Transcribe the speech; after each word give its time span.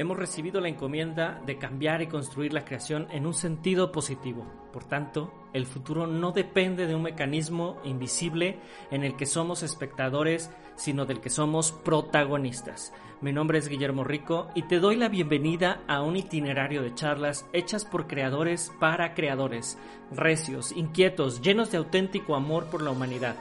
Hemos 0.00 0.16
recibido 0.16 0.62
la 0.62 0.70
encomienda 0.70 1.42
de 1.44 1.58
cambiar 1.58 2.00
y 2.00 2.06
construir 2.06 2.54
la 2.54 2.64
creación 2.64 3.06
en 3.10 3.26
un 3.26 3.34
sentido 3.34 3.92
positivo. 3.92 4.46
Por 4.72 4.84
tanto, 4.84 5.30
el 5.52 5.66
futuro 5.66 6.06
no 6.06 6.32
depende 6.32 6.86
de 6.86 6.94
un 6.94 7.02
mecanismo 7.02 7.78
invisible 7.84 8.58
en 8.90 9.04
el 9.04 9.14
que 9.14 9.26
somos 9.26 9.62
espectadores, 9.62 10.50
sino 10.74 11.04
del 11.04 11.20
que 11.20 11.28
somos 11.28 11.72
protagonistas. 11.72 12.94
Mi 13.20 13.30
nombre 13.34 13.58
es 13.58 13.68
Guillermo 13.68 14.02
Rico 14.02 14.48
y 14.54 14.62
te 14.62 14.80
doy 14.80 14.96
la 14.96 15.10
bienvenida 15.10 15.82
a 15.86 16.00
un 16.00 16.16
itinerario 16.16 16.80
de 16.80 16.94
charlas 16.94 17.46
hechas 17.52 17.84
por 17.84 18.06
creadores 18.06 18.72
para 18.80 19.12
creadores, 19.12 19.76
recios, 20.10 20.72
inquietos, 20.72 21.42
llenos 21.42 21.70
de 21.72 21.76
auténtico 21.76 22.36
amor 22.36 22.70
por 22.70 22.80
la 22.80 22.90
humanidad. 22.90 23.36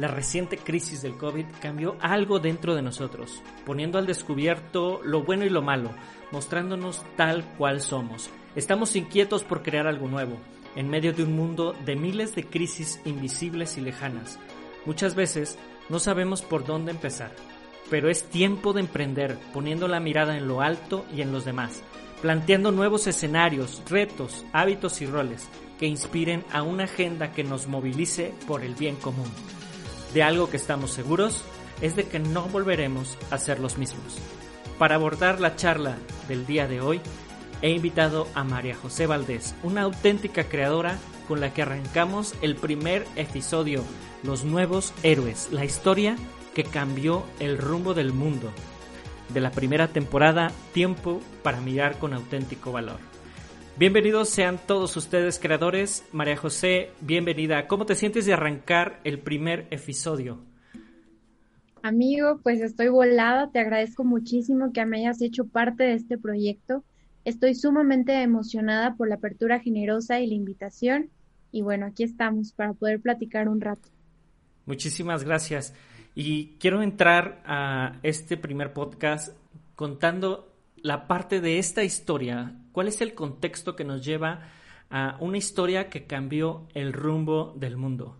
La 0.00 0.08
reciente 0.08 0.56
crisis 0.56 1.02
del 1.02 1.18
COVID 1.18 1.44
cambió 1.60 1.98
algo 2.00 2.38
dentro 2.38 2.74
de 2.74 2.80
nosotros, 2.80 3.42
poniendo 3.66 3.98
al 3.98 4.06
descubierto 4.06 5.02
lo 5.04 5.24
bueno 5.24 5.44
y 5.44 5.50
lo 5.50 5.60
malo, 5.60 5.90
mostrándonos 6.32 7.04
tal 7.18 7.44
cual 7.58 7.82
somos. 7.82 8.30
Estamos 8.56 8.96
inquietos 8.96 9.44
por 9.44 9.62
crear 9.62 9.86
algo 9.86 10.08
nuevo, 10.08 10.38
en 10.74 10.88
medio 10.88 11.12
de 11.12 11.22
un 11.22 11.36
mundo 11.36 11.74
de 11.84 11.96
miles 11.96 12.34
de 12.34 12.44
crisis 12.44 12.98
invisibles 13.04 13.76
y 13.76 13.82
lejanas. 13.82 14.38
Muchas 14.86 15.14
veces 15.14 15.58
no 15.90 15.98
sabemos 15.98 16.40
por 16.40 16.64
dónde 16.64 16.92
empezar, 16.92 17.32
pero 17.90 18.08
es 18.08 18.24
tiempo 18.24 18.72
de 18.72 18.80
emprender, 18.80 19.36
poniendo 19.52 19.86
la 19.86 20.00
mirada 20.00 20.34
en 20.38 20.48
lo 20.48 20.62
alto 20.62 21.04
y 21.14 21.20
en 21.20 21.30
los 21.30 21.44
demás, 21.44 21.82
planteando 22.22 22.72
nuevos 22.72 23.06
escenarios, 23.06 23.82
retos, 23.90 24.46
hábitos 24.54 25.02
y 25.02 25.04
roles 25.04 25.46
que 25.78 25.84
inspiren 25.84 26.42
a 26.52 26.62
una 26.62 26.84
agenda 26.84 27.32
que 27.32 27.44
nos 27.44 27.66
movilice 27.66 28.32
por 28.46 28.64
el 28.64 28.74
bien 28.74 28.96
común. 28.96 29.30
De 30.14 30.22
algo 30.22 30.50
que 30.50 30.56
estamos 30.56 30.90
seguros 30.90 31.44
es 31.80 31.96
de 31.96 32.04
que 32.04 32.18
no 32.18 32.42
volveremos 32.48 33.16
a 33.30 33.38
ser 33.38 33.60
los 33.60 33.78
mismos. 33.78 34.18
Para 34.78 34.96
abordar 34.96 35.40
la 35.40 35.56
charla 35.56 35.96
del 36.28 36.46
día 36.46 36.66
de 36.66 36.80
hoy, 36.80 37.00
he 37.62 37.70
invitado 37.70 38.26
a 38.34 38.44
María 38.44 38.74
José 38.74 39.06
Valdés, 39.06 39.54
una 39.62 39.82
auténtica 39.82 40.44
creadora 40.44 40.98
con 41.28 41.40
la 41.40 41.52
que 41.52 41.62
arrancamos 41.62 42.34
el 42.42 42.56
primer 42.56 43.06
episodio, 43.14 43.84
Los 44.22 44.44
Nuevos 44.44 44.92
Héroes, 45.02 45.48
la 45.52 45.64
historia 45.64 46.16
que 46.54 46.64
cambió 46.64 47.24
el 47.38 47.58
rumbo 47.58 47.94
del 47.94 48.12
mundo. 48.12 48.50
De 49.28 49.40
la 49.40 49.52
primera 49.52 49.88
temporada, 49.88 50.50
Tiempo 50.72 51.20
para 51.42 51.60
mirar 51.60 51.98
con 51.98 52.14
auténtico 52.14 52.72
valor. 52.72 53.09
Bienvenidos 53.78 54.28
sean 54.28 54.58
todos 54.66 54.96
ustedes 54.96 55.38
creadores. 55.38 56.04
María 56.12 56.36
José, 56.36 56.90
bienvenida. 57.00 57.66
¿Cómo 57.66 57.86
te 57.86 57.94
sientes 57.94 58.26
de 58.26 58.34
arrancar 58.34 59.00
el 59.04 59.20
primer 59.20 59.66
episodio? 59.70 60.38
Amigo, 61.82 62.40
pues 62.42 62.60
estoy 62.60 62.88
volada. 62.88 63.50
Te 63.50 63.58
agradezco 63.58 64.04
muchísimo 64.04 64.72
que 64.72 64.84
me 64.84 64.98
hayas 64.98 65.22
hecho 65.22 65.46
parte 65.46 65.84
de 65.84 65.94
este 65.94 66.18
proyecto. 66.18 66.84
Estoy 67.24 67.54
sumamente 67.54 68.20
emocionada 68.22 68.96
por 68.96 69.08
la 69.08 69.14
apertura 69.14 69.60
generosa 69.60 70.20
y 70.20 70.26
la 70.26 70.34
invitación. 70.34 71.08
Y 71.50 71.62
bueno, 71.62 71.86
aquí 71.86 72.02
estamos 72.02 72.52
para 72.52 72.74
poder 72.74 73.00
platicar 73.00 73.48
un 73.48 73.62
rato. 73.62 73.88
Muchísimas 74.66 75.24
gracias. 75.24 75.74
Y 76.14 76.56
quiero 76.58 76.82
entrar 76.82 77.42
a 77.46 77.98
este 78.02 78.36
primer 78.36 78.72
podcast 78.72 79.34
contando 79.74 80.49
la 80.82 81.06
parte 81.06 81.40
de 81.40 81.58
esta 81.58 81.84
historia, 81.84 82.54
cuál 82.72 82.88
es 82.88 83.00
el 83.00 83.14
contexto 83.14 83.76
que 83.76 83.84
nos 83.84 84.04
lleva 84.04 84.48
a 84.88 85.16
una 85.20 85.38
historia 85.38 85.88
que 85.88 86.06
cambió 86.06 86.66
el 86.74 86.92
rumbo 86.92 87.54
del 87.56 87.76
mundo. 87.76 88.16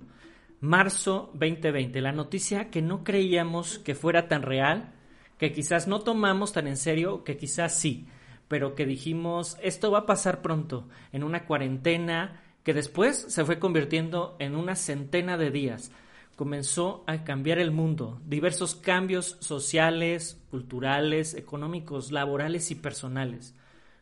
Marzo 0.61 1.31
2020, 1.35 2.01
la 2.01 2.13
noticia 2.13 2.71
que 2.71 2.83
no 2.83 3.03
creíamos 3.03 3.79
que 3.79 3.95
fuera 3.95 4.29
tan 4.29 4.43
real, 4.43 4.93
que 5.39 5.53
quizás 5.53 5.89
no 5.89 6.01
tomamos 6.01 6.53
tan 6.53 6.67
en 6.67 6.77
serio, 6.77 7.25
que 7.25 7.37
quizás 7.37 7.75
sí, 7.75 8.07
pero 8.47 8.75
que 8.75 8.85
dijimos, 8.85 9.57
esto 9.63 9.91
va 9.91 10.01
a 10.01 10.07
pasar 10.07 10.43
pronto, 10.43 10.87
en 11.13 11.25
una 11.25 11.47
cuarentena 11.47 12.43
que 12.63 12.75
después 12.75 13.17
se 13.17 13.45
fue 13.45 13.59
convirtiendo 13.59 14.37
en 14.39 14.55
una 14.55 14.77
centena 14.77 15.39
de 15.39 15.51
días 15.51 15.91
comenzó 16.41 17.05
a 17.07 17.23
cambiar 17.23 17.59
el 17.59 17.71
mundo, 17.71 18.19
diversos 18.25 18.75
cambios 18.75 19.37
sociales, 19.41 20.41
culturales, 20.51 21.35
económicos, 21.35 22.13
laborales 22.13 22.71
y 22.71 22.77
personales. 22.77 23.55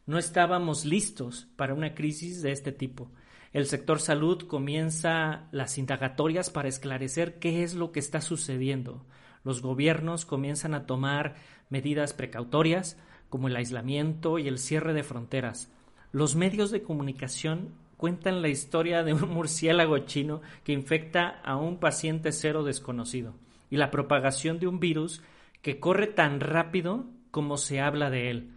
No 0.06 0.18
estábamos 0.18 0.84
listos 0.84 1.48
para 1.56 1.74
una 1.74 1.96
crisis 1.96 2.40
de 2.40 2.52
este 2.52 2.70
tipo. 2.70 3.10
El 3.52 3.66
sector 3.66 3.98
salud 3.98 4.46
comienza 4.46 5.48
las 5.50 5.78
indagatorias 5.78 6.48
para 6.48 6.68
esclarecer 6.68 7.40
qué 7.40 7.64
es 7.64 7.74
lo 7.74 7.90
que 7.90 7.98
está 7.98 8.20
sucediendo. 8.20 9.04
Los 9.42 9.60
gobiernos 9.60 10.24
comienzan 10.24 10.74
a 10.74 10.86
tomar 10.86 11.34
medidas 11.70 12.12
precautorias 12.12 12.96
como 13.30 13.48
el 13.48 13.56
aislamiento 13.56 14.38
y 14.38 14.46
el 14.46 14.60
cierre 14.60 14.92
de 14.92 15.02
fronteras. 15.02 15.72
Los 16.12 16.36
medios 16.36 16.70
de 16.70 16.82
comunicación 16.82 17.74
cuentan 17.98 18.40
la 18.40 18.48
historia 18.48 19.02
de 19.02 19.12
un 19.12 19.28
murciélago 19.34 19.98
chino 19.98 20.40
que 20.64 20.72
infecta 20.72 21.40
a 21.44 21.56
un 21.56 21.78
paciente 21.78 22.32
cero 22.32 22.64
desconocido 22.64 23.34
y 23.68 23.76
la 23.76 23.90
propagación 23.90 24.58
de 24.58 24.68
un 24.68 24.80
virus 24.80 25.20
que 25.60 25.78
corre 25.80 26.06
tan 26.06 26.40
rápido 26.40 27.06
como 27.30 27.58
se 27.58 27.80
habla 27.80 28.08
de 28.08 28.30
él. 28.30 28.52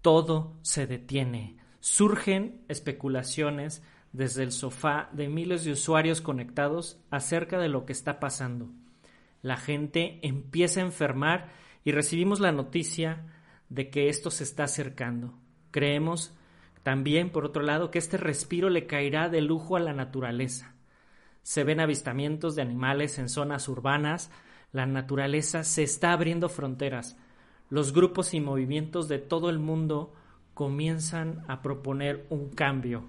Todo 0.00 0.56
se 0.62 0.86
detiene. 0.86 1.58
Surgen 1.80 2.62
especulaciones 2.68 3.82
desde 4.12 4.44
el 4.44 4.52
sofá 4.52 5.10
de 5.12 5.28
miles 5.28 5.64
de 5.64 5.72
usuarios 5.72 6.20
conectados 6.20 6.98
acerca 7.10 7.58
de 7.58 7.68
lo 7.68 7.84
que 7.84 7.92
está 7.92 8.20
pasando. 8.20 8.70
La 9.42 9.56
gente 9.56 10.20
empieza 10.22 10.80
a 10.80 10.84
enfermar 10.84 11.50
y 11.84 11.92
recibimos 11.92 12.40
la 12.40 12.52
noticia 12.52 13.26
de 13.68 13.90
que 13.90 14.08
esto 14.08 14.30
se 14.30 14.44
está 14.44 14.64
acercando. 14.64 15.34
Creemos 15.72 16.32
también, 16.82 17.30
por 17.30 17.44
otro 17.44 17.62
lado, 17.62 17.90
que 17.90 17.98
este 17.98 18.16
respiro 18.16 18.70
le 18.70 18.86
caerá 18.86 19.28
de 19.28 19.40
lujo 19.40 19.76
a 19.76 19.80
la 19.80 19.92
naturaleza. 19.92 20.74
Se 21.42 21.64
ven 21.64 21.80
avistamientos 21.80 22.54
de 22.54 22.62
animales 22.62 23.18
en 23.18 23.28
zonas 23.28 23.68
urbanas, 23.68 24.30
la 24.72 24.86
naturaleza 24.86 25.64
se 25.64 25.82
está 25.82 26.12
abriendo 26.12 26.48
fronteras. 26.48 27.16
Los 27.70 27.92
grupos 27.92 28.34
y 28.34 28.40
movimientos 28.40 29.08
de 29.08 29.18
todo 29.18 29.50
el 29.50 29.58
mundo 29.58 30.12
comienzan 30.54 31.44
a 31.48 31.62
proponer 31.62 32.26
un 32.30 32.50
cambio. 32.50 33.04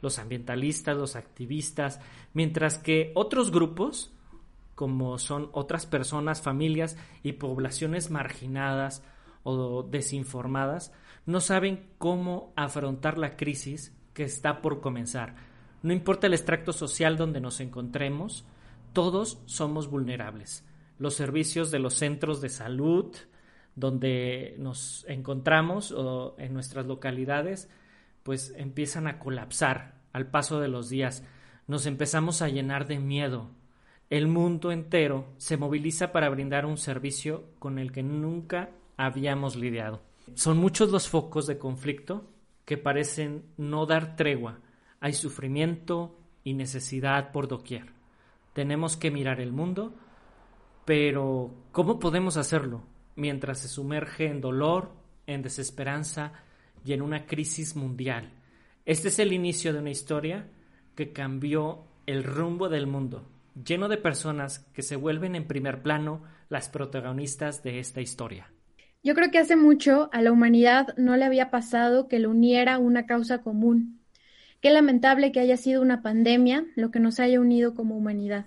Los 0.00 0.18
ambientalistas, 0.18 0.96
los 0.96 1.16
activistas, 1.16 2.00
mientras 2.34 2.78
que 2.78 3.12
otros 3.14 3.50
grupos, 3.50 4.12
como 4.74 5.18
son 5.18 5.48
otras 5.52 5.86
personas, 5.86 6.42
familias 6.42 6.96
y 7.22 7.32
poblaciones 7.32 8.10
marginadas 8.10 9.02
o 9.42 9.82
desinformadas, 9.82 10.92
no 11.26 11.40
saben 11.40 11.88
cómo 11.98 12.52
afrontar 12.56 13.18
la 13.18 13.36
crisis 13.36 13.96
que 14.12 14.24
está 14.24 14.60
por 14.60 14.80
comenzar. 14.80 15.34
No 15.82 15.92
importa 15.92 16.26
el 16.26 16.34
extracto 16.34 16.72
social 16.72 17.16
donde 17.16 17.40
nos 17.40 17.60
encontremos, 17.60 18.44
todos 18.92 19.40
somos 19.46 19.88
vulnerables. 19.88 20.64
Los 20.98 21.14
servicios 21.14 21.70
de 21.70 21.78
los 21.78 21.94
centros 21.94 22.40
de 22.40 22.48
salud 22.48 23.14
donde 23.74 24.54
nos 24.58 25.04
encontramos 25.08 25.92
o 25.92 26.36
en 26.38 26.54
nuestras 26.54 26.86
localidades, 26.86 27.68
pues 28.22 28.54
empiezan 28.56 29.06
a 29.06 29.18
colapsar 29.18 29.94
al 30.12 30.28
paso 30.28 30.60
de 30.60 30.68
los 30.68 30.88
días. 30.88 31.24
Nos 31.66 31.86
empezamos 31.86 32.40
a 32.40 32.48
llenar 32.48 32.86
de 32.86 32.98
miedo. 32.98 33.50
El 34.10 34.28
mundo 34.28 34.70
entero 34.70 35.26
se 35.38 35.56
moviliza 35.56 36.12
para 36.12 36.28
brindar 36.28 36.66
un 36.66 36.76
servicio 36.76 37.46
con 37.58 37.78
el 37.78 37.90
que 37.90 38.02
nunca 38.02 38.70
habíamos 38.96 39.56
lidiado. 39.56 40.02
Son 40.34 40.56
muchos 40.56 40.90
los 40.90 41.08
focos 41.08 41.46
de 41.46 41.58
conflicto 41.58 42.30
que 42.64 42.78
parecen 42.78 43.44
no 43.56 43.86
dar 43.86 44.16
tregua. 44.16 44.60
Hay 45.00 45.12
sufrimiento 45.12 46.18
y 46.42 46.54
necesidad 46.54 47.30
por 47.32 47.46
doquier. 47.46 47.92
Tenemos 48.54 48.96
que 48.96 49.10
mirar 49.10 49.40
el 49.40 49.52
mundo, 49.52 49.94
pero 50.84 51.54
¿cómo 51.72 51.98
podemos 51.98 52.36
hacerlo 52.36 52.82
mientras 53.16 53.60
se 53.60 53.68
sumerge 53.68 54.26
en 54.26 54.40
dolor, 54.40 54.92
en 55.26 55.42
desesperanza 55.42 56.32
y 56.84 56.92
en 56.92 57.02
una 57.02 57.26
crisis 57.26 57.76
mundial? 57.76 58.32
Este 58.86 59.08
es 59.08 59.18
el 59.18 59.32
inicio 59.32 59.72
de 59.72 59.80
una 59.80 59.90
historia 59.90 60.48
que 60.94 61.12
cambió 61.12 61.84
el 62.06 62.24
rumbo 62.24 62.68
del 62.68 62.86
mundo 62.86 63.26
lleno 63.54 63.88
de 63.88 63.96
personas 63.96 64.60
que 64.72 64.82
se 64.82 64.96
vuelven 64.96 65.36
en 65.36 65.46
primer 65.46 65.82
plano 65.82 66.22
las 66.48 66.68
protagonistas 66.68 67.62
de 67.62 67.78
esta 67.78 68.00
historia. 68.00 68.50
Yo 69.04 69.14
creo 69.14 69.30
que 69.30 69.36
hace 69.38 69.54
mucho 69.54 70.08
a 70.12 70.22
la 70.22 70.32
humanidad 70.32 70.94
no 70.96 71.14
le 71.18 71.26
había 71.26 71.50
pasado 71.50 72.08
que 72.08 72.18
le 72.18 72.26
uniera 72.26 72.78
una 72.78 73.04
causa 73.04 73.42
común. 73.42 74.00
Qué 74.62 74.70
lamentable 74.70 75.30
que 75.30 75.40
haya 75.40 75.58
sido 75.58 75.82
una 75.82 76.00
pandemia 76.00 76.64
lo 76.74 76.90
que 76.90 77.00
nos 77.00 77.20
haya 77.20 77.38
unido 77.38 77.74
como 77.74 77.98
humanidad. 77.98 78.46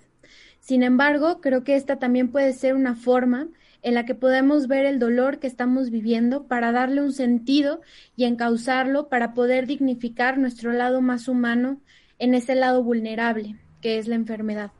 Sin 0.58 0.82
embargo, 0.82 1.40
creo 1.40 1.62
que 1.62 1.76
esta 1.76 2.00
también 2.00 2.32
puede 2.32 2.52
ser 2.54 2.74
una 2.74 2.96
forma 2.96 3.46
en 3.82 3.94
la 3.94 4.04
que 4.04 4.16
podemos 4.16 4.66
ver 4.66 4.84
el 4.84 4.98
dolor 4.98 5.38
que 5.38 5.46
estamos 5.46 5.90
viviendo 5.90 6.48
para 6.48 6.72
darle 6.72 7.02
un 7.02 7.12
sentido 7.12 7.80
y 8.16 8.24
encauzarlo 8.24 9.08
para 9.08 9.34
poder 9.34 9.68
dignificar 9.68 10.38
nuestro 10.38 10.72
lado 10.72 11.00
más 11.00 11.28
humano 11.28 11.80
en 12.18 12.34
ese 12.34 12.56
lado 12.56 12.82
vulnerable, 12.82 13.54
que 13.80 13.98
es 13.98 14.08
la 14.08 14.16
enfermedad. 14.16 14.72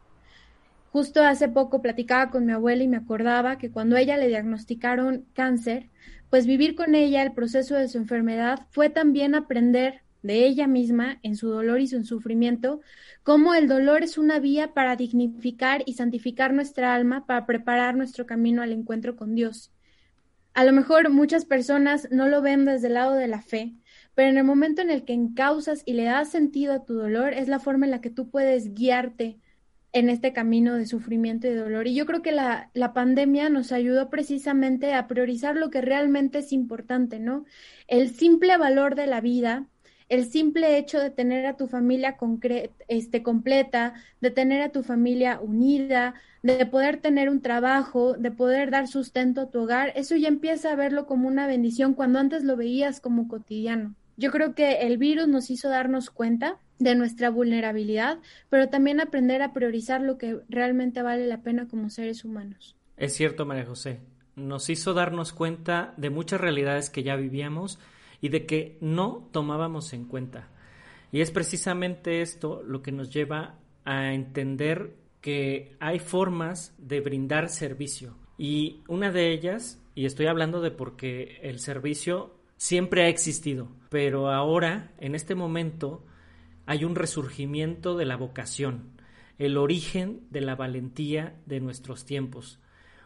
Justo 0.99 1.23
hace 1.23 1.49
poco 1.49 1.81
platicaba 1.81 2.29
con 2.29 2.45
mi 2.45 2.51
abuela 2.51 2.83
y 2.83 2.89
me 2.89 2.97
acordaba 2.97 3.57
que 3.57 3.71
cuando 3.71 3.97
ella 3.97 4.17
le 4.17 4.27
diagnosticaron 4.27 5.27
cáncer, 5.33 5.91
pues 6.29 6.45
vivir 6.45 6.75
con 6.75 6.97
ella 6.97 7.23
el 7.23 7.35
proceso 7.35 7.77
de 7.77 7.87
su 7.87 7.99
enfermedad 7.99 8.67
fue 8.71 8.91
también 8.91 9.37
aprender 9.37 10.03
de 10.25 10.45
ella 10.45 10.67
misma 10.67 11.21
en 11.23 11.37
su 11.37 11.51
dolor 11.51 11.81
y 11.81 11.87
su 11.87 12.05
sufrimiento, 12.05 12.81
cómo 13.23 13.55
el 13.55 13.69
dolor 13.69 14.03
es 14.03 14.19
una 14.19 14.41
vía 14.41 14.75
para 14.75 14.97
dignificar 14.97 15.85
y 15.87 15.93
santificar 15.93 16.53
nuestra 16.53 16.97
alma, 16.97 17.27
para 17.27 17.47
preparar 17.47 17.95
nuestro 17.95 18.27
camino 18.27 18.61
al 18.63 18.73
encuentro 18.73 19.15
con 19.15 19.37
Dios. 19.37 19.71
A 20.53 20.65
lo 20.65 20.73
mejor 20.73 21.11
muchas 21.11 21.45
personas 21.45 22.09
no 22.11 22.27
lo 22.27 22.43
ven 22.43 22.65
desde 22.65 22.89
el 22.89 22.95
lado 22.95 23.15
de 23.15 23.29
la 23.29 23.41
fe, 23.41 23.77
pero 24.17 24.31
en 24.31 24.37
el 24.37 24.43
momento 24.43 24.83
en 24.83 24.91
el 24.91 25.05
que 25.05 25.13
encausas 25.13 25.85
y 25.87 25.93
le 25.93 26.07
das 26.07 26.29
sentido 26.29 26.73
a 26.73 26.85
tu 26.85 26.95
dolor, 26.95 27.35
es 27.35 27.47
la 27.47 27.61
forma 27.61 27.87
en 27.87 27.93
la 27.93 28.01
que 28.01 28.11
tú 28.11 28.31
puedes 28.31 28.75
guiarte 28.75 29.39
en 29.93 30.11
este 30.11 30.33
camino 30.33 30.75
de 30.75 30.87
sufrimiento 30.87 31.47
y 31.47 31.55
dolor. 31.55 31.87
Y 31.87 31.95
yo 31.95 32.07
creo 32.07 32.23
que 32.23 32.33
la, 32.33 32.71
la, 32.75 32.93
pandemia 32.93 33.49
nos 33.49 33.73
ayudó 33.73 34.11
precisamente 34.11 34.95
a 34.95 35.09
priorizar 35.09 35.57
lo 35.57 35.71
que 35.71 35.81
realmente 35.81 36.39
es 36.39 36.53
importante, 36.53 37.19
¿no? 37.19 37.45
El 37.87 38.11
simple 38.11 38.57
valor 38.59 38.95
de 38.95 39.07
la 39.07 39.21
vida, 39.21 39.67
el 40.09 40.25
simple 40.25 40.79
hecho 40.79 40.99
de 41.01 41.11
tener 41.11 41.47
a 41.47 41.57
tu 41.57 41.67
familia 41.67 42.17
este, 42.89 43.23
completa, 43.23 43.95
de 44.21 44.31
tener 44.31 44.63
a 44.63 44.71
tu 44.71 44.83
familia 44.83 45.39
unida, 45.41 46.15
de 46.43 46.65
poder 46.67 46.99
tener 46.99 47.29
un 47.29 47.43
trabajo, 47.43 48.15
de 48.15 48.31
poder 48.31 48.71
dar 48.71 48.89
sustento 48.89 49.43
a 49.43 49.51
tu 49.51 49.61
hogar, 49.61 49.93
eso 49.97 50.17
ya 50.17 50.29
empieza 50.29 50.73
a 50.73 50.77
verlo 50.77 51.07
como 51.07 51.29
una 51.29 51.47
bendición 51.47 51.95
cuando 51.95 52.19
antes 52.19 52.43
lo 52.45 52.57
veías 52.57 53.01
como 53.01 53.29
cotidiano. 53.29 53.95
Yo 54.17 54.31
creo 54.31 54.55
que 54.55 54.81
el 54.81 54.99
virus 54.99 55.29
nos 55.29 55.51
hizo 55.51 55.69
darnos 55.69 56.11
cuenta 56.11 56.59
de 56.79 56.95
nuestra 56.95 57.31
vulnerabilidad, 57.31 58.19
pero 58.51 58.69
también 58.69 59.01
aprender 59.01 59.43
a 59.43 59.53
priorizar 59.53 60.01
lo 60.01 60.19
que 60.19 60.41
realmente 60.49 61.03
vale 61.03 61.27
la 61.27 61.43
pena 61.43 61.69
como 61.69 61.91
seres 61.91 62.25
humanos. 62.25 62.77
Es 62.97 63.15
cierto, 63.15 63.47
María 63.47 63.67
José. 63.67 64.01
Nos 64.37 64.71
hizo 64.71 64.95
darnos 64.95 65.33
cuenta 65.33 65.95
de 65.97 66.11
muchas 66.11 66.41
realidades 66.41 66.91
que 66.91 67.03
ya 67.03 67.17
vivíamos 67.17 67.79
y 68.21 68.29
de 68.29 68.47
que 68.47 68.79
no 68.81 69.29
tomábamos 69.33 69.93
en 69.93 70.05
cuenta. 70.05 70.49
Y 71.11 71.21
es 71.21 71.31
precisamente 71.31 72.21
esto 72.21 72.63
lo 72.63 72.83
que 72.83 72.93
nos 72.93 73.11
lleva 73.13 73.59
a 73.85 74.13
entender 74.13 74.95
que 75.21 75.77
hay 75.81 75.99
formas 75.99 76.75
de 76.79 77.01
brindar 77.01 77.49
servicio. 77.49 78.17
Y 78.37 78.83
una 78.87 79.11
de 79.11 79.33
ellas, 79.33 79.83
y 79.95 80.07
estoy 80.07 80.27
hablando 80.27 80.61
de 80.61 80.71
porque 80.71 81.39
el 81.43 81.59
servicio 81.59 82.37
siempre 82.57 83.05
ha 83.05 83.09
existido, 83.09 83.69
pero 83.89 84.31
ahora, 84.31 84.93
en 84.99 85.15
este 85.15 85.35
momento, 85.35 86.05
hay 86.69 86.85
un 86.85 86.97
resurgimiento 86.97 87.97
de 87.97 88.05
la 88.05 88.19
vocación, 88.19 88.91
el 89.39 89.57
origen 89.57 90.21
de 90.29 90.43
la 90.43 90.55
valentía 90.55 91.41
de 91.47 91.61
nuestros 91.61 92.05
tiempos, 92.05 92.61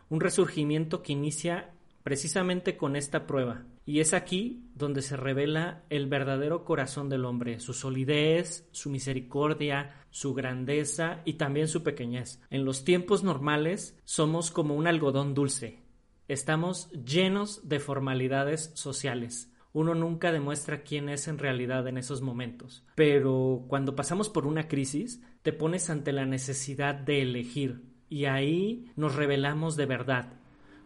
un 0.08 0.20
resurgimiento 0.20 1.00
que 1.04 1.12
inicia 1.12 1.70
precisamente 2.02 2.76
con 2.76 2.96
esta 2.96 3.24
prueba, 3.24 3.62
y 3.86 4.00
es 4.00 4.14
aquí 4.14 4.64
donde 4.74 5.00
se 5.00 5.16
revela 5.16 5.84
el 5.90 6.08
verdadero 6.08 6.64
corazón 6.64 7.08
del 7.08 7.24
hombre, 7.24 7.60
su 7.60 7.72
solidez, 7.72 8.66
su 8.72 8.90
misericordia, 8.90 9.94
su 10.10 10.34
grandeza 10.34 11.20
y 11.24 11.34
también 11.34 11.68
su 11.68 11.84
pequeñez. 11.84 12.40
En 12.50 12.64
los 12.64 12.82
tiempos 12.82 13.22
normales 13.22 13.96
somos 14.02 14.50
como 14.50 14.74
un 14.74 14.88
algodón 14.88 15.34
dulce. 15.34 15.78
Estamos 16.26 16.90
llenos 16.90 17.68
de 17.68 17.78
formalidades 17.78 18.72
sociales. 18.74 19.51
Uno 19.72 19.94
nunca 19.94 20.32
demuestra 20.32 20.82
quién 20.82 21.08
es 21.08 21.28
en 21.28 21.38
realidad 21.38 21.88
en 21.88 21.96
esos 21.96 22.20
momentos. 22.20 22.84
Pero 22.94 23.64
cuando 23.68 23.96
pasamos 23.96 24.28
por 24.28 24.46
una 24.46 24.68
crisis, 24.68 25.22
te 25.42 25.52
pones 25.52 25.88
ante 25.88 26.12
la 26.12 26.26
necesidad 26.26 26.94
de 26.94 27.22
elegir. 27.22 27.82
Y 28.08 28.26
ahí 28.26 28.90
nos 28.96 29.14
revelamos 29.14 29.76
de 29.76 29.86
verdad. 29.86 30.34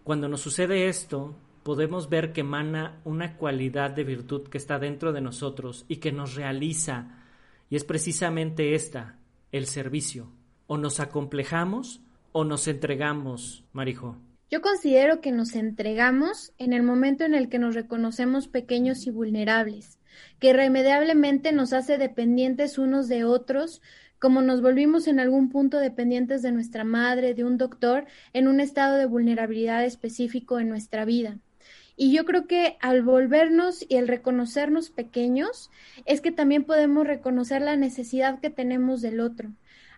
Cuando 0.04 0.28
nos 0.28 0.40
sucede 0.40 0.86
esto, 0.86 1.36
podemos 1.64 2.08
ver 2.08 2.32
que 2.32 2.42
emana 2.42 3.00
una 3.02 3.36
cualidad 3.36 3.90
de 3.90 4.04
virtud 4.04 4.46
que 4.46 4.58
está 4.58 4.78
dentro 4.78 5.12
de 5.12 5.20
nosotros 5.20 5.84
y 5.88 5.96
que 5.96 6.12
nos 6.12 6.36
realiza, 6.36 7.24
y 7.68 7.74
es 7.74 7.82
precisamente 7.82 8.76
esta, 8.76 9.18
el 9.50 9.66
servicio. 9.66 10.30
O 10.68 10.76
nos 10.78 11.00
acomplejamos 11.00 12.02
o 12.30 12.44
nos 12.44 12.68
entregamos, 12.68 13.64
Marijo. 13.72 14.16
Yo 14.48 14.60
considero 14.60 15.20
que 15.20 15.32
nos 15.32 15.56
entregamos 15.56 16.52
en 16.58 16.72
el 16.72 16.84
momento 16.84 17.24
en 17.24 17.34
el 17.34 17.48
que 17.48 17.58
nos 17.58 17.74
reconocemos 17.74 18.46
pequeños 18.46 19.06
y 19.08 19.10
vulnerables, 19.10 19.98
que 20.38 20.50
irremediablemente 20.50 21.50
nos 21.50 21.72
hace 21.72 21.98
dependientes 21.98 22.78
unos 22.78 23.08
de 23.08 23.24
otros, 23.24 23.82
como 24.20 24.42
nos 24.42 24.62
volvimos 24.62 25.08
en 25.08 25.18
algún 25.18 25.50
punto 25.50 25.78
dependientes 25.78 26.42
de 26.42 26.52
nuestra 26.52 26.84
madre, 26.84 27.34
de 27.34 27.42
un 27.42 27.58
doctor, 27.58 28.06
en 28.32 28.46
un 28.46 28.60
estado 28.60 28.96
de 28.96 29.06
vulnerabilidad 29.06 29.84
específico 29.84 30.60
en 30.60 30.68
nuestra 30.68 31.04
vida. 31.04 31.38
Y 31.96 32.12
yo 32.12 32.24
creo 32.24 32.46
que 32.46 32.76
al 32.80 33.02
volvernos 33.02 33.84
y 33.88 33.96
el 33.96 34.06
reconocernos 34.06 34.90
pequeños 34.90 35.70
es 36.04 36.20
que 36.20 36.30
también 36.30 36.64
podemos 36.64 37.06
reconocer 37.06 37.62
la 37.62 37.76
necesidad 37.76 38.38
que 38.38 38.50
tenemos 38.50 39.00
del 39.00 39.18
otro. 39.18 39.50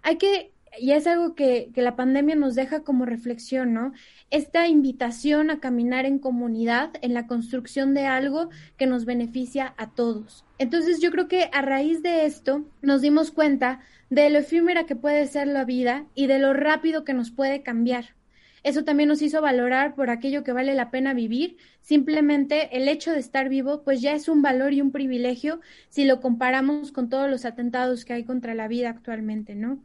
Hay 0.03 0.17
que, 0.17 0.53
y 0.79 0.93
es 0.93 1.07
algo 1.07 1.35
que, 1.35 1.71
la 1.75 1.97
pandemia 1.97 2.35
nos 2.35 2.55
deja 2.55 2.81
como 2.81 3.07
reflexión, 3.07 3.73
¿no? 3.73 3.93
Esta 4.31 4.67
invitación 4.67 5.51
a 5.51 5.61
caminar 5.61 6.07
en 6.07 6.19
comunidad, 6.19 6.91
en 7.03 7.15
la 7.15 7.27
construcción 7.27 7.95
de 7.95 8.07
algo 8.07 8.51
que 8.77 8.87
nos 8.87 9.05
beneficia 9.05 9.75
a 9.77 9.91
todos. 9.91 10.45
Entonces 10.59 11.01
yo 11.01 11.11
creo 11.11 11.29
que 11.29 11.51
a 11.53 11.63
raíz 11.63 12.03
de 12.03 12.27
esto 12.27 12.65
nos 12.83 13.01
dimos 13.01 13.31
cuenta 13.31 13.81
de 14.11 14.29
lo 14.31 14.39
efímera 14.39 14.87
que 14.87 14.97
puede 14.97 15.27
ser 15.27 15.47
la 15.47 15.65
vida 15.65 16.07
y 16.15 16.27
de 16.27 16.39
lo 16.39 16.53
rápido 16.53 17.05
que 17.05 17.15
nos 17.15 17.31
puede 17.31 17.63
cambiar. 17.63 18.17
Eso 18.65 18.85
también 18.85 19.09
nos 19.09 19.23
hizo 19.23 19.41
valorar 19.41 19.95
por 19.95 20.11
aquello 20.11 20.43
que 20.43 20.53
vale 20.53 20.75
la 20.75 20.91
pena 20.91 21.15
vivir. 21.15 21.57
Simplemente 21.81 22.77
el 22.77 22.89
hecho 22.89 23.13
de 23.13 23.21
estar 23.21 23.49
vivo, 23.49 23.83
pues 23.83 24.01
ya 24.01 24.13
es 24.13 24.29
un 24.29 24.43
valor 24.43 24.73
y 24.73 24.81
un 24.81 24.91
privilegio 24.91 25.61
si 25.89 26.05
lo 26.05 26.21
comparamos 26.21 26.93
con 26.93 27.09
todos 27.09 27.31
los 27.31 27.45
atentados 27.45 28.05
que 28.05 28.15
hay 28.15 28.25
contra 28.25 28.55
la 28.55 28.69
vida 28.69 28.91
actualmente, 28.91 29.55
¿no? 29.55 29.83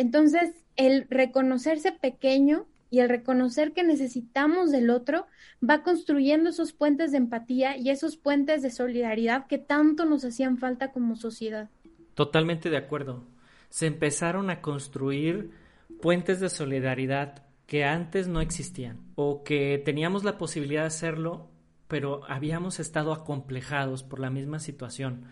Entonces, 0.00 0.54
el 0.76 1.06
reconocerse 1.10 1.92
pequeño 1.92 2.64
y 2.88 3.00
el 3.00 3.10
reconocer 3.10 3.72
que 3.72 3.84
necesitamos 3.84 4.70
del 4.70 4.88
otro 4.88 5.26
va 5.62 5.82
construyendo 5.82 6.48
esos 6.48 6.72
puentes 6.72 7.12
de 7.12 7.18
empatía 7.18 7.76
y 7.76 7.90
esos 7.90 8.16
puentes 8.16 8.62
de 8.62 8.70
solidaridad 8.70 9.46
que 9.46 9.58
tanto 9.58 10.06
nos 10.06 10.24
hacían 10.24 10.56
falta 10.56 10.90
como 10.90 11.16
sociedad. 11.16 11.68
Totalmente 12.14 12.70
de 12.70 12.78
acuerdo. 12.78 13.26
Se 13.68 13.86
empezaron 13.86 14.48
a 14.48 14.62
construir 14.62 15.50
puentes 16.00 16.40
de 16.40 16.48
solidaridad 16.48 17.44
que 17.66 17.84
antes 17.84 18.26
no 18.26 18.40
existían 18.40 19.00
o 19.16 19.44
que 19.44 19.82
teníamos 19.84 20.24
la 20.24 20.38
posibilidad 20.38 20.80
de 20.80 20.86
hacerlo, 20.86 21.50
pero 21.88 22.22
habíamos 22.26 22.80
estado 22.80 23.12
acomplejados 23.12 24.02
por 24.02 24.18
la 24.18 24.30
misma 24.30 24.60
situación. 24.60 25.26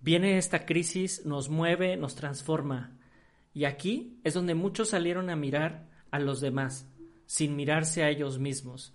Viene 0.00 0.38
esta 0.38 0.66
crisis, 0.66 1.24
nos 1.24 1.50
mueve, 1.50 1.96
nos 1.96 2.16
transforma. 2.16 2.97
Y 3.54 3.64
aquí 3.64 4.18
es 4.24 4.34
donde 4.34 4.54
muchos 4.54 4.90
salieron 4.90 5.30
a 5.30 5.36
mirar 5.36 5.88
a 6.10 6.18
los 6.18 6.40
demás, 6.40 6.88
sin 7.26 7.56
mirarse 7.56 8.02
a 8.02 8.10
ellos 8.10 8.38
mismos. 8.38 8.94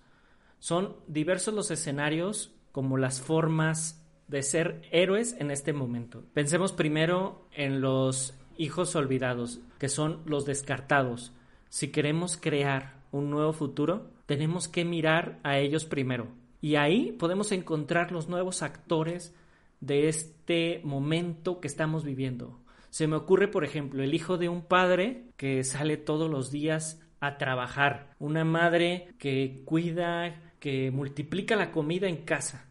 Son 0.58 0.96
diversos 1.06 1.54
los 1.54 1.70
escenarios 1.70 2.54
como 2.72 2.96
las 2.96 3.20
formas 3.20 4.02
de 4.28 4.42
ser 4.42 4.82
héroes 4.90 5.36
en 5.38 5.50
este 5.50 5.72
momento. 5.72 6.24
Pensemos 6.32 6.72
primero 6.72 7.48
en 7.52 7.80
los 7.80 8.34
hijos 8.56 8.96
olvidados, 8.96 9.60
que 9.78 9.88
son 9.88 10.22
los 10.24 10.44
descartados, 10.46 11.32
si 11.74 11.88
queremos 11.88 12.36
crear 12.36 13.02
un 13.10 13.30
nuevo 13.30 13.52
futuro, 13.52 14.08
tenemos 14.26 14.68
que 14.68 14.84
mirar 14.84 15.40
a 15.42 15.58
ellos 15.58 15.84
primero. 15.84 16.28
Y 16.60 16.76
ahí 16.76 17.10
podemos 17.10 17.50
encontrar 17.50 18.12
los 18.12 18.28
nuevos 18.28 18.62
actores 18.62 19.34
de 19.80 20.06
este 20.06 20.80
momento 20.84 21.58
que 21.58 21.66
estamos 21.66 22.04
viviendo. 22.04 22.60
Se 22.94 23.08
me 23.08 23.16
ocurre, 23.16 23.48
por 23.48 23.64
ejemplo, 23.64 24.04
el 24.04 24.14
hijo 24.14 24.38
de 24.38 24.48
un 24.48 24.62
padre 24.62 25.24
que 25.36 25.64
sale 25.64 25.96
todos 25.96 26.30
los 26.30 26.52
días 26.52 27.02
a 27.18 27.38
trabajar, 27.38 28.14
una 28.20 28.44
madre 28.44 29.16
que 29.18 29.62
cuida, 29.64 30.54
que 30.60 30.92
multiplica 30.92 31.56
la 31.56 31.72
comida 31.72 32.06
en 32.06 32.18
casa 32.18 32.68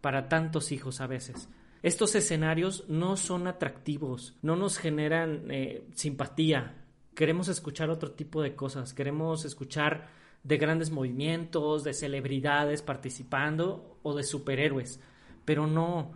para 0.00 0.28
tantos 0.28 0.70
hijos 0.70 1.00
a 1.00 1.08
veces. 1.08 1.48
Estos 1.82 2.14
escenarios 2.14 2.84
no 2.86 3.16
son 3.16 3.48
atractivos, 3.48 4.36
no 4.42 4.54
nos 4.54 4.78
generan 4.78 5.50
eh, 5.50 5.84
simpatía, 5.96 6.76
queremos 7.16 7.48
escuchar 7.48 7.90
otro 7.90 8.12
tipo 8.12 8.42
de 8.42 8.54
cosas, 8.54 8.94
queremos 8.94 9.44
escuchar 9.44 10.06
de 10.44 10.56
grandes 10.56 10.92
movimientos, 10.92 11.82
de 11.82 11.94
celebridades 11.94 12.80
participando 12.80 13.98
o 14.04 14.14
de 14.14 14.22
superhéroes, 14.22 15.00
pero 15.44 15.66
no, 15.66 16.12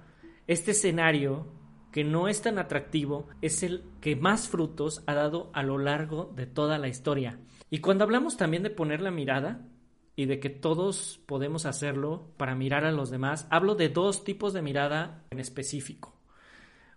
este 0.47 0.71
escenario 0.71 1.59
que 1.93 2.05
no 2.05 2.29
es 2.29 2.43
tan 2.43 2.59
atractivo 2.59 3.29
es 3.41 3.63
el 3.63 3.85
que 4.01 4.17
más 4.17 4.49
frutos 4.49 5.03
ha 5.07 5.15
dado 5.15 5.51
a 5.55 5.63
lo 5.63 5.79
largo 5.79 6.33
de 6.37 6.47
toda 6.47 6.79
la 6.79 6.89
historia. 6.89 7.39
Y 7.71 7.79
cuando 7.79 8.05
hablamos 8.05 8.37
también 8.37 8.63
de 8.63 8.71
poner 8.71 9.01
la 9.01 9.11
mirada 9.11 9.67
y 10.17 10.27
de 10.27 10.41
que 10.41 10.51
todos 10.51 11.21
podemos 11.27 11.67
hacerlo 11.67 12.33
para 12.37 12.55
mirar 12.55 12.85
a 12.85 12.93
los 12.93 13.11
demás, 13.11 13.47
hablo 13.51 13.75
de 13.75 13.89
dos 13.89 14.25
tipos 14.25 14.53
de 14.53 14.63
mirada 14.63 15.25
en 15.31 15.39
específico. 15.39 16.21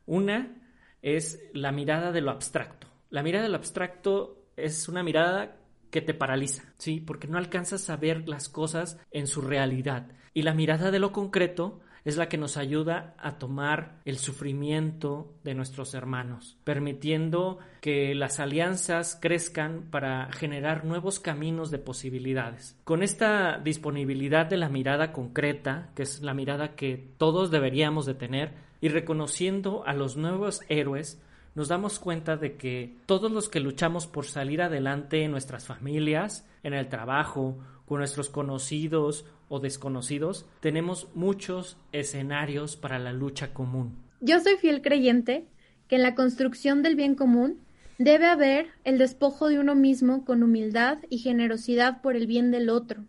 Una 0.06 0.58
es 1.02 1.42
la 1.54 1.72
mirada 1.72 2.12
de 2.12 2.22
lo 2.22 2.32
abstracto. 2.32 2.88
La 3.10 3.24
mirada 3.24 3.44
de 3.44 3.50
lo 3.50 3.58
abstracto 3.58 4.46
es 4.56 4.88
una 4.88 5.04
mirada 5.04 5.58
que 5.90 6.02
te 6.02 6.14
paraliza, 6.14 6.74
¿sí? 6.78 7.02
Porque 7.02 7.28
no 7.28 7.38
alcanzas 7.38 7.90
a 7.90 7.98
ver 7.98 8.28
las 8.28 8.50
cosas 8.50 9.00
en 9.12 9.28
su 9.28 9.42
realidad. 9.42 10.08
Y 10.34 10.44
la 10.44 10.54
mirada 10.54 10.92
de 10.92 11.00
lo 11.00 11.12
concreto 11.12 11.82
es 12.04 12.18
la 12.18 12.30
que 12.30 12.38
nos 12.38 12.58
ayuda 12.58 13.16
a 13.18 13.38
tomar 13.38 14.00
el 14.06 14.18
sufrimiento 14.18 15.34
de 15.44 15.54
nuestros 15.54 15.94
hermanos, 15.94 16.58
permitiendo 16.64 17.60
que 17.80 18.16
las 18.16 18.40
alianzas 18.40 19.18
crezcan 19.22 19.88
para 19.92 20.32
generar 20.32 20.84
nuevos 20.86 21.20
caminos 21.20 21.70
de 21.70 21.78
posibilidades. 21.78 22.80
Con 22.84 23.04
esta 23.04 23.60
disponibilidad 23.60 24.48
de 24.48 24.58
la 24.58 24.70
mirada 24.70 25.12
concreta, 25.12 25.90
que 25.96 26.04
es 26.04 26.22
la 26.22 26.34
mirada 26.34 26.76
que 26.76 27.12
todos 27.18 27.52
deberíamos 27.52 28.06
de 28.06 28.16
tener, 28.16 28.54
y 28.82 28.90
reconociendo 28.90 29.84
a 29.86 29.94
los 29.94 30.18
nuevos 30.18 30.62
héroes, 30.68 31.22
nos 31.54 31.68
damos 31.68 32.00
cuenta 32.00 32.38
de 32.38 32.56
que 32.56 32.96
todos 33.06 33.32
los 33.32 33.50
que 33.50 33.60
luchamos 33.60 34.08
por 34.08 34.26
salir 34.26 34.62
adelante 34.62 35.24
en 35.24 35.32
nuestras 35.32 35.68
familias, 35.68 36.48
en 36.64 36.74
el 36.74 36.88
trabajo, 36.90 37.60
con 37.86 38.00
nuestros 38.00 38.30
conocidos 38.30 39.26
o 39.52 39.60
desconocidos, 39.60 40.46
tenemos 40.62 41.10
muchos 41.14 41.78
escenarios 41.92 42.78
para 42.78 43.00
la 43.00 43.12
lucha 43.12 43.54
común. 43.54 43.98
Yo 44.22 44.40
soy 44.40 44.56
fiel 44.56 44.82
creyente 44.82 45.46
que 45.90 45.98
en 45.98 46.04
la 46.04 46.16
construcción 46.16 46.82
del 46.82 46.96
bien 46.96 47.16
común 47.16 47.60
debe 47.98 48.28
haber 48.28 48.68
el 48.86 48.98
despojo 48.98 49.50
de 49.50 49.60
uno 49.60 49.76
mismo 49.76 50.24
con 50.24 50.42
humildad 50.42 51.00
y 51.10 51.18
generosidad 51.18 52.02
por 52.02 52.16
el 52.16 52.28
bien 52.28 52.50
del 52.50 52.70
otro. 52.70 53.04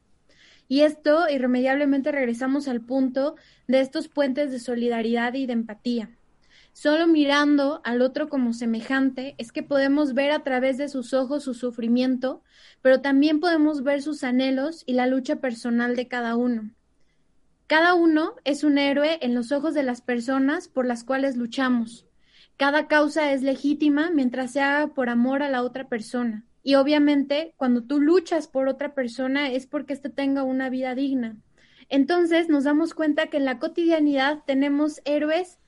Y 0.66 0.80
esto 0.80 1.28
irremediablemente 1.30 2.10
regresamos 2.10 2.66
al 2.66 2.80
punto 2.80 3.36
de 3.68 3.80
estos 3.80 4.08
puentes 4.08 4.50
de 4.50 4.58
solidaridad 4.58 5.34
y 5.34 5.46
de 5.46 5.52
empatía. 5.52 6.10
Solo 6.72 7.06
mirando 7.06 7.82
al 7.84 8.00
otro 8.00 8.28
como 8.28 8.54
semejante 8.54 9.34
es 9.38 9.52
que 9.52 9.62
podemos 9.62 10.14
ver 10.14 10.30
a 10.30 10.42
través 10.42 10.78
de 10.78 10.88
sus 10.88 11.12
ojos 11.12 11.44
su 11.44 11.54
sufrimiento, 11.54 12.42
pero 12.80 13.00
también 13.00 13.40
podemos 13.40 13.82
ver 13.82 14.02
sus 14.02 14.24
anhelos 14.24 14.82
y 14.86 14.94
la 14.94 15.06
lucha 15.06 15.36
personal 15.36 15.96
de 15.96 16.08
cada 16.08 16.34
uno. 16.34 16.70
Cada 17.66 17.94
uno 17.94 18.34
es 18.44 18.64
un 18.64 18.78
héroe 18.78 19.18
en 19.22 19.34
los 19.34 19.52
ojos 19.52 19.74
de 19.74 19.82
las 19.82 20.00
personas 20.00 20.68
por 20.68 20.86
las 20.86 21.04
cuales 21.04 21.36
luchamos. 21.36 22.06
Cada 22.56 22.86
causa 22.86 23.32
es 23.32 23.42
legítima 23.42 24.10
mientras 24.10 24.52
se 24.52 24.60
haga 24.60 24.94
por 24.94 25.08
amor 25.08 25.42
a 25.42 25.50
la 25.50 25.62
otra 25.62 25.88
persona. 25.88 26.44
Y 26.62 26.74
obviamente, 26.76 27.54
cuando 27.56 27.82
tú 27.82 28.00
luchas 28.00 28.46
por 28.46 28.68
otra 28.68 28.94
persona 28.94 29.50
es 29.50 29.66
porque 29.66 29.92
éste 29.92 30.10
tenga 30.10 30.42
una 30.42 30.70
vida 30.70 30.94
digna. 30.94 31.36
Entonces 31.88 32.48
nos 32.48 32.64
damos 32.64 32.94
cuenta 32.94 33.26
que 33.26 33.36
en 33.36 33.44
la 33.44 33.58
cotidianidad 33.58 34.42
tenemos 34.46 35.00
héroes 35.04 35.58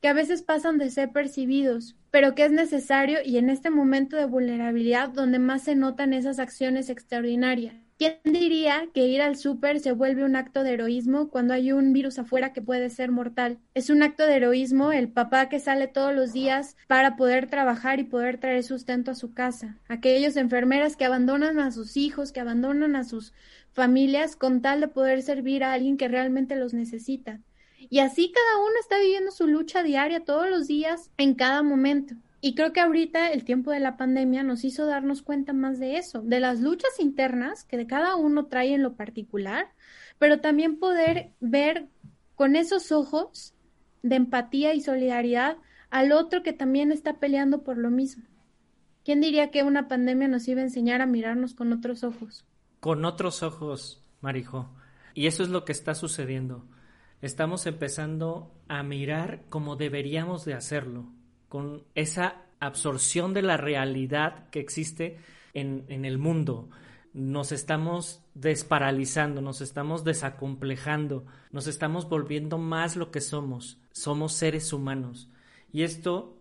que 0.00 0.08
a 0.08 0.12
veces 0.12 0.42
pasan 0.42 0.78
de 0.78 0.90
ser 0.90 1.10
percibidos, 1.10 1.96
pero 2.10 2.34
que 2.34 2.44
es 2.44 2.52
necesario 2.52 3.18
y 3.24 3.38
en 3.38 3.50
este 3.50 3.70
momento 3.70 4.16
de 4.16 4.26
vulnerabilidad 4.26 5.08
donde 5.08 5.38
más 5.38 5.62
se 5.62 5.74
notan 5.74 6.12
esas 6.12 6.38
acciones 6.38 6.88
extraordinarias. 6.88 7.74
¿Quién 7.98 8.20
diría 8.22 8.88
que 8.94 9.08
ir 9.08 9.20
al 9.20 9.34
súper 9.34 9.80
se 9.80 9.90
vuelve 9.90 10.22
un 10.22 10.36
acto 10.36 10.62
de 10.62 10.74
heroísmo 10.74 11.30
cuando 11.30 11.52
hay 11.52 11.72
un 11.72 11.92
virus 11.92 12.20
afuera 12.20 12.52
que 12.52 12.62
puede 12.62 12.90
ser 12.90 13.10
mortal? 13.10 13.58
Es 13.74 13.90
un 13.90 14.04
acto 14.04 14.24
de 14.24 14.36
heroísmo 14.36 14.92
el 14.92 15.08
papá 15.08 15.48
que 15.48 15.58
sale 15.58 15.88
todos 15.88 16.14
los 16.14 16.32
días 16.32 16.76
para 16.86 17.16
poder 17.16 17.48
trabajar 17.48 17.98
y 17.98 18.04
poder 18.04 18.38
traer 18.38 18.62
sustento 18.62 19.10
a 19.10 19.16
su 19.16 19.34
casa. 19.34 19.80
Aquellos 19.88 20.36
enfermeras 20.36 20.96
que 20.96 21.06
abandonan 21.06 21.58
a 21.58 21.72
sus 21.72 21.96
hijos, 21.96 22.30
que 22.30 22.38
abandonan 22.38 22.94
a 22.94 23.02
sus 23.02 23.32
familias 23.72 24.36
con 24.36 24.62
tal 24.62 24.80
de 24.80 24.86
poder 24.86 25.20
servir 25.22 25.64
a 25.64 25.72
alguien 25.72 25.96
que 25.96 26.06
realmente 26.06 26.54
los 26.54 26.74
necesita. 26.74 27.40
Y 27.90 28.00
así 28.00 28.32
cada 28.32 28.62
uno 28.62 28.74
está 28.80 28.98
viviendo 28.98 29.30
su 29.30 29.46
lucha 29.46 29.82
diaria 29.82 30.24
todos 30.24 30.50
los 30.50 30.66
días, 30.66 31.10
en 31.16 31.34
cada 31.34 31.62
momento. 31.62 32.14
Y 32.40 32.54
creo 32.54 32.72
que 32.72 32.80
ahorita 32.80 33.32
el 33.32 33.44
tiempo 33.44 33.70
de 33.70 33.80
la 33.80 33.96
pandemia 33.96 34.42
nos 34.42 34.62
hizo 34.64 34.86
darnos 34.86 35.22
cuenta 35.22 35.52
más 35.52 35.80
de 35.80 35.96
eso, 35.96 36.22
de 36.22 36.38
las 36.38 36.60
luchas 36.60 37.00
internas 37.00 37.64
que 37.64 37.76
de 37.76 37.86
cada 37.86 38.14
uno 38.14 38.46
trae 38.46 38.74
en 38.74 38.82
lo 38.82 38.94
particular, 38.94 39.72
pero 40.18 40.40
también 40.40 40.78
poder 40.78 41.32
ver 41.40 41.88
con 42.36 42.54
esos 42.54 42.92
ojos 42.92 43.54
de 44.02 44.16
empatía 44.16 44.74
y 44.74 44.80
solidaridad 44.80 45.56
al 45.90 46.12
otro 46.12 46.42
que 46.42 46.52
también 46.52 46.92
está 46.92 47.18
peleando 47.18 47.64
por 47.64 47.76
lo 47.76 47.90
mismo. 47.90 48.24
¿Quién 49.04 49.20
diría 49.20 49.50
que 49.50 49.64
una 49.64 49.88
pandemia 49.88 50.28
nos 50.28 50.46
iba 50.46 50.60
a 50.60 50.64
enseñar 50.64 51.00
a 51.00 51.06
mirarnos 51.06 51.54
con 51.54 51.72
otros 51.72 52.04
ojos? 52.04 52.44
Con 52.78 53.04
otros 53.04 53.42
ojos, 53.42 54.04
Marijo. 54.20 54.70
Y 55.14 55.26
eso 55.26 55.42
es 55.42 55.48
lo 55.48 55.64
que 55.64 55.72
está 55.72 55.94
sucediendo 55.94 56.64
estamos 57.22 57.66
empezando 57.66 58.54
a 58.68 58.82
mirar 58.82 59.44
como 59.48 59.76
deberíamos 59.76 60.44
de 60.44 60.54
hacerlo, 60.54 61.06
con 61.48 61.84
esa 61.94 62.42
absorción 62.60 63.34
de 63.34 63.42
la 63.42 63.56
realidad 63.56 64.48
que 64.50 64.60
existe 64.60 65.18
en, 65.54 65.84
en 65.88 66.04
el 66.04 66.18
mundo. 66.18 66.68
Nos 67.14 67.52
estamos 67.52 68.22
desparalizando, 68.34 69.40
nos 69.40 69.60
estamos 69.60 70.04
desacomplejando, 70.04 71.24
nos 71.50 71.66
estamos 71.66 72.08
volviendo 72.08 72.58
más 72.58 72.96
lo 72.96 73.10
que 73.10 73.20
somos. 73.20 73.80
Somos 73.92 74.34
seres 74.34 74.72
humanos. 74.72 75.30
Y 75.72 75.82
esto 75.82 76.38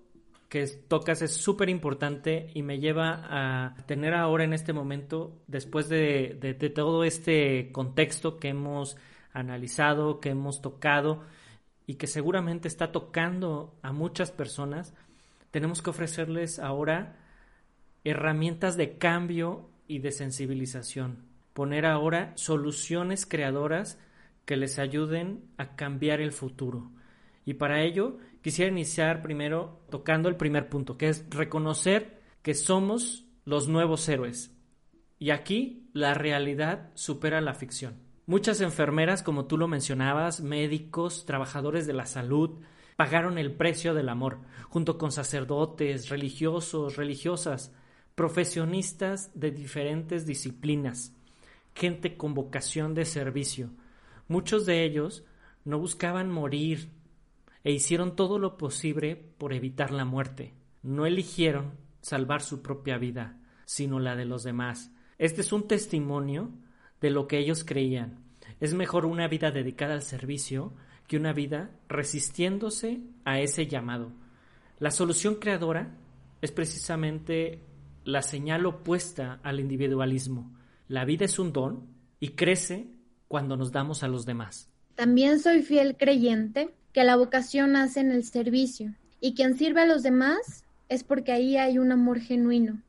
que 0.50 0.66
tocas 0.68 1.22
es 1.22 1.36
súper 1.36 1.70
importante 1.70 2.50
y 2.54 2.64
me 2.64 2.80
lleva 2.80 3.26
a 3.30 3.76
tener 3.86 4.14
ahora 4.14 4.44
en 4.44 4.54
este 4.54 4.72
momento, 4.72 5.42
después 5.48 5.90
de, 5.90 6.38
de, 6.40 6.54
de 6.54 6.70
todo 6.70 7.04
este 7.04 7.72
contexto 7.72 8.38
que 8.40 8.50
hemos 8.50 8.98
analizado, 9.38 10.20
que 10.20 10.29
hemos 10.29 10.62
tocado 10.62 11.24
y 11.86 11.96
que 11.96 12.08
seguramente 12.08 12.67
está 12.67 12.91
tocando 12.91 13.75
a 13.82 13.94
muchas 13.94 14.32
personas, 14.32 14.94
tenemos 15.51 15.82
que 15.82 15.91
ofrecerles 15.91 16.60
ahora 16.60 17.15
herramientas 18.03 18.77
de 18.77 18.98
cambio 18.98 19.70
y 19.88 20.00
de 20.00 20.12
sensibilización. 20.12 21.25
Poner 21.53 21.86
ahora 21.86 22.34
soluciones 22.36 23.25
creadoras 23.25 24.00
que 24.46 24.58
les 24.58 24.79
ayuden 24.79 25.44
a 25.58 25.75
cambiar 25.75 26.20
el 26.20 26.32
futuro. 26.32 26.91
Y 27.46 27.56
para 27.56 27.82
ello 27.82 28.17
quisiera 28.41 28.72
iniciar 28.72 29.22
primero 29.22 29.82
tocando 29.89 30.29
el 30.29 30.36
primer 30.36 30.70
punto, 30.70 30.98
que 30.98 31.10
es 31.10 31.25
reconocer 31.29 32.22
que 32.41 32.53
somos 32.53 33.25
los 33.46 33.67
nuevos 33.67 34.08
héroes. 34.10 34.53
Y 35.20 35.32
aquí 35.32 35.89
la 35.94 36.13
realidad 36.13 36.91
supera 36.96 37.41
la 37.41 37.53
ficción. 37.53 38.07
Muchas 38.30 38.60
enfermeras, 38.60 39.24
como 39.24 39.46
tú 39.46 39.58
lo 39.58 39.70
mencionabas, 39.70 40.42
médicos, 40.42 41.26
trabajadores 41.26 41.88
de 41.88 41.94
la 41.94 42.06
salud, 42.06 42.60
pagaron 42.98 43.38
el 43.38 43.54
precio 43.54 43.94
del 43.94 44.10
amor, 44.10 44.40
junto 44.68 44.98
con 44.98 45.14
sacerdotes, 45.14 46.10
religiosos, 46.10 46.98
religiosas, 46.98 47.74
profesionistas 48.16 49.32
de 49.34 49.52
diferentes 49.52 50.26
disciplinas, 50.26 51.16
gente 51.74 52.18
con 52.18 52.34
vocación 52.34 52.94
de 52.96 53.06
servicio. 53.06 53.70
Muchos 54.28 54.66
de 54.66 54.84
ellos 54.84 55.24
no 55.64 55.80
buscaban 55.80 56.30
morir 56.30 56.90
e 57.64 57.72
hicieron 57.72 58.18
todo 58.18 58.40
lo 58.40 58.58
posible 58.58 59.16
por 59.38 59.54
evitar 59.54 59.92
la 59.92 60.04
muerte. 60.04 60.54
No 60.84 61.06
eligieron 61.06 61.76
salvar 62.02 62.42
su 62.42 62.62
propia 62.62 62.98
vida, 62.98 63.40
sino 63.64 64.02
la 64.02 64.18
de 64.18 64.26
los 64.26 64.44
demás. 64.44 64.92
Este 65.18 65.40
es 65.40 65.54
un 65.54 65.66
testimonio 65.66 66.52
de 67.01 67.10
lo 67.10 67.27
que 67.27 67.39
ellos 67.39 67.63
creían. 67.63 68.20
Es 68.60 68.74
mejor 68.74 69.06
una 69.06 69.27
vida 69.27 69.51
dedicada 69.51 69.94
al 69.94 70.01
servicio 70.01 70.74
que 71.08 71.18
una 71.18 71.34
vida 71.34 71.72
resistiéndose 71.88 73.01
a 73.24 73.39
ese 73.39 73.68
llamado. 73.68 74.12
La 74.80 74.92
solución 74.92 75.36
creadora 75.36 75.96
es 76.42 76.51
precisamente 76.51 77.62
la 78.04 78.22
señal 78.22 78.66
opuesta 78.66 79.39
al 79.44 79.60
individualismo. 79.60 80.51
La 80.88 81.06
vida 81.06 81.25
es 81.25 81.39
un 81.39 81.54
don 81.54 81.88
y 82.20 82.30
crece 82.30 82.88
cuando 83.27 83.58
nos 83.58 83.72
damos 83.72 84.04
a 84.04 84.08
los 84.08 84.25
demás. 84.25 84.70
También 84.96 85.39
soy 85.39 85.62
fiel 85.62 85.98
creyente 85.98 86.74
que 86.94 87.04
la 87.04 87.16
vocación 87.16 87.74
nace 87.74 88.00
en 88.00 88.12
el 88.12 88.24
servicio 88.24 88.96
y 89.20 89.34
quien 89.34 89.58
sirve 89.58 89.82
a 89.82 89.86
los 89.86 90.04
demás 90.04 90.63
es 90.89 91.04
porque 91.04 91.32
ahí 91.32 91.58
hay 91.58 91.77
un 91.77 91.92
amor 91.92 92.20
genuino. 92.20 92.82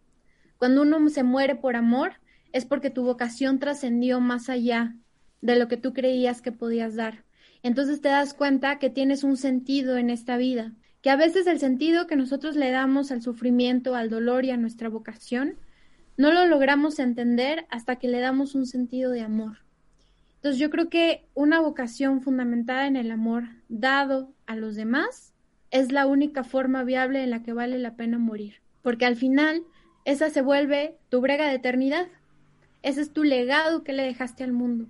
Cuando 0.56 0.82
uno 0.82 1.08
se 1.08 1.22
muere 1.22 1.56
por 1.56 1.76
amor, 1.76 2.12
es 2.52 2.64
porque 2.64 2.90
tu 2.90 3.04
vocación 3.04 3.58
trascendió 3.58 4.20
más 4.20 4.48
allá 4.48 4.96
de 5.40 5.56
lo 5.56 5.68
que 5.68 5.76
tú 5.76 5.92
creías 5.92 6.42
que 6.42 6.52
podías 6.52 6.96
dar. 6.96 7.24
Entonces 7.62 8.00
te 8.00 8.08
das 8.08 8.34
cuenta 8.34 8.78
que 8.78 8.90
tienes 8.90 9.24
un 9.24 9.36
sentido 9.36 9.96
en 9.96 10.10
esta 10.10 10.36
vida, 10.36 10.72
que 11.02 11.10
a 11.10 11.16
veces 11.16 11.46
el 11.46 11.58
sentido 11.58 12.06
que 12.06 12.16
nosotros 12.16 12.56
le 12.56 12.70
damos 12.70 13.10
al 13.10 13.22
sufrimiento, 13.22 13.94
al 13.94 14.10
dolor 14.10 14.44
y 14.44 14.50
a 14.50 14.56
nuestra 14.56 14.88
vocación, 14.88 15.56
no 16.16 16.32
lo 16.32 16.46
logramos 16.46 16.98
entender 16.98 17.66
hasta 17.70 17.96
que 17.96 18.08
le 18.08 18.20
damos 18.20 18.54
un 18.54 18.66
sentido 18.66 19.10
de 19.12 19.20
amor. 19.20 19.58
Entonces 20.36 20.60
yo 20.60 20.70
creo 20.70 20.88
que 20.88 21.26
una 21.34 21.60
vocación 21.60 22.22
fundamentada 22.22 22.86
en 22.86 22.96
el 22.96 23.10
amor 23.10 23.44
dado 23.68 24.32
a 24.46 24.56
los 24.56 24.76
demás 24.76 25.34
es 25.70 25.92
la 25.92 26.06
única 26.06 26.44
forma 26.44 26.84
viable 26.84 27.22
en 27.22 27.30
la 27.30 27.42
que 27.42 27.52
vale 27.52 27.78
la 27.78 27.96
pena 27.96 28.18
morir, 28.18 28.62
porque 28.82 29.04
al 29.04 29.16
final 29.16 29.62
esa 30.04 30.30
se 30.30 30.40
vuelve 30.40 30.96
tu 31.08 31.20
brega 31.20 31.48
de 31.48 31.56
eternidad. 31.56 32.06
Ese 32.82 33.00
es 33.00 33.12
tu 33.12 33.24
legado 33.24 33.82
que 33.84 33.92
le 33.92 34.04
dejaste 34.04 34.44
al 34.44 34.52
mundo. 34.52 34.86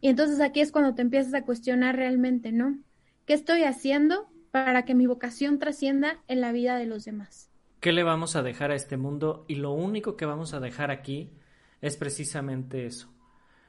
Y 0.00 0.08
entonces 0.08 0.40
aquí 0.40 0.60
es 0.60 0.72
cuando 0.72 0.94
te 0.94 1.02
empiezas 1.02 1.34
a 1.34 1.44
cuestionar 1.44 1.96
realmente, 1.96 2.52
¿no? 2.52 2.78
¿Qué 3.26 3.34
estoy 3.34 3.64
haciendo 3.64 4.28
para 4.50 4.84
que 4.84 4.94
mi 4.94 5.06
vocación 5.06 5.58
trascienda 5.58 6.22
en 6.28 6.40
la 6.40 6.52
vida 6.52 6.76
de 6.76 6.86
los 6.86 7.04
demás? 7.04 7.50
¿Qué 7.80 7.92
le 7.92 8.02
vamos 8.02 8.34
a 8.34 8.42
dejar 8.42 8.70
a 8.70 8.74
este 8.74 8.96
mundo? 8.96 9.44
Y 9.48 9.56
lo 9.56 9.72
único 9.72 10.16
que 10.16 10.26
vamos 10.26 10.54
a 10.54 10.60
dejar 10.60 10.90
aquí 10.90 11.32
es 11.80 11.96
precisamente 11.96 12.86
eso. 12.86 13.12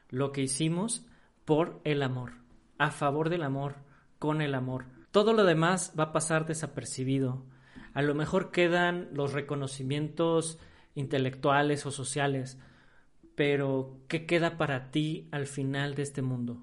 Lo 0.10 0.32
que 0.32 0.42
hicimos 0.42 1.06
por 1.46 1.82
el 1.84 2.01
amor, 2.01 2.34
a 2.78 2.92
favor 2.92 3.30
del 3.30 3.44
amor, 3.44 3.75
con 4.18 4.42
el 4.42 4.56
amor. 4.56 4.86
Todo 5.12 5.34
lo 5.34 5.44
demás 5.44 5.94
va 6.00 6.06
a 6.06 6.12
pasar 6.12 6.46
desapercibido. 6.46 7.46
A 7.94 8.01
lo 8.01 8.16
mejor 8.16 8.51
quedan 8.51 9.10
los 9.13 9.34
reconocimientos 9.34 10.60
intelectuales 10.96 11.86
o 11.86 11.92
sociales, 11.92 12.60
pero 13.39 14.01
¿qué 14.10 14.25
queda 14.25 14.58
para 14.58 14.91
ti 14.91 15.29
al 15.31 15.48
final 15.48 15.96
de 15.96 16.01
este 16.01 16.22
mundo? 16.22 16.62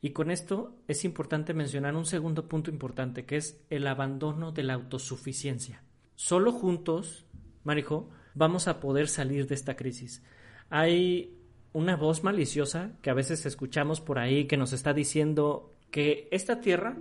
Y 0.00 0.12
con 0.12 0.30
esto 0.30 0.74
es 0.88 1.04
importante 1.04 1.52
mencionar 1.52 1.94
un 1.96 2.06
segundo 2.06 2.48
punto 2.48 2.70
importante, 2.70 3.26
que 3.26 3.36
es 3.36 3.62
el 3.68 3.86
abandono 3.86 4.50
de 4.50 4.62
la 4.62 4.72
autosuficiencia. 4.72 5.82
Solo 6.14 6.50
juntos, 6.50 7.26
Marijo, 7.62 8.08
vamos 8.32 8.68
a 8.68 8.80
poder 8.80 9.08
salir 9.08 9.46
de 9.48 9.54
esta 9.54 9.76
crisis. 9.76 10.22
Hay 10.70 11.36
una 11.74 11.94
voz 11.94 12.24
maliciosa 12.24 12.92
que 13.02 13.10
a 13.10 13.14
veces 13.14 13.44
escuchamos 13.44 14.00
por 14.00 14.18
ahí 14.18 14.46
que 14.46 14.56
nos 14.56 14.72
está 14.72 14.94
diciendo 14.94 15.76
que 15.90 16.26
esta 16.30 16.62
tierra 16.62 16.96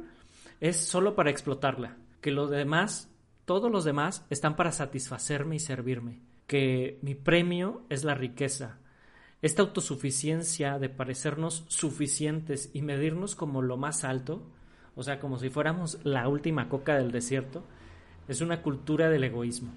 es 0.60 0.76
solo 0.76 1.16
para 1.16 1.30
explotarla, 1.30 1.96
que 2.20 2.32
los 2.32 2.50
demás, 2.50 3.10
todos 3.46 3.72
los 3.72 3.86
demás, 3.86 4.26
están 4.30 4.58
para 4.58 4.74
satisfacerme 4.74 5.56
y 5.56 5.60
servirme, 5.60 6.20
que 6.46 7.00
mi 7.02 7.16
premio 7.16 7.86
es 7.88 8.04
la 8.04 8.14
riqueza, 8.14 8.82
esta 9.42 9.62
autosuficiencia 9.62 10.80
de 10.80 10.90
parecernos 10.90 11.66
suficientes 11.68 12.72
y 12.74 12.82
medirnos 12.82 13.36
como 13.36 13.62
lo 13.62 13.78
más 13.78 14.04
alto, 14.04 14.50
o 14.96 15.04
sea, 15.04 15.20
como 15.20 15.38
si 15.38 15.50
fuéramos 15.50 16.00
la 16.04 16.28
última 16.28 16.70
coca 16.70 16.98
del 16.98 17.12
desierto, 17.12 17.64
es 18.28 18.42
una 18.42 18.62
cultura 18.64 19.10
del 19.10 19.24
egoísmo. 19.24 19.72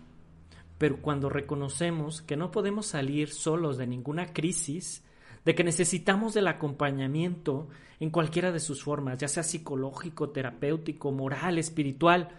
Pero 0.79 1.03
cuando 1.03 1.29
reconocemos 1.29 2.23
que 2.23 2.39
no 2.39 2.51
podemos 2.51 2.87
salir 2.87 3.29
solos 3.29 3.77
de 3.77 3.87
ninguna 3.87 4.33
crisis, 4.33 5.05
de 5.45 5.55
que 5.55 5.63
necesitamos 5.63 6.33
del 6.33 6.49
acompañamiento 6.49 7.69
en 7.99 8.09
cualquiera 8.09 8.53
de 8.53 8.61
sus 8.61 8.83
formas, 8.83 9.19
ya 9.19 9.29
sea 9.29 9.43
psicológico, 9.43 10.31
terapéutico, 10.31 11.13
moral, 11.13 11.59
espiritual, 11.59 12.31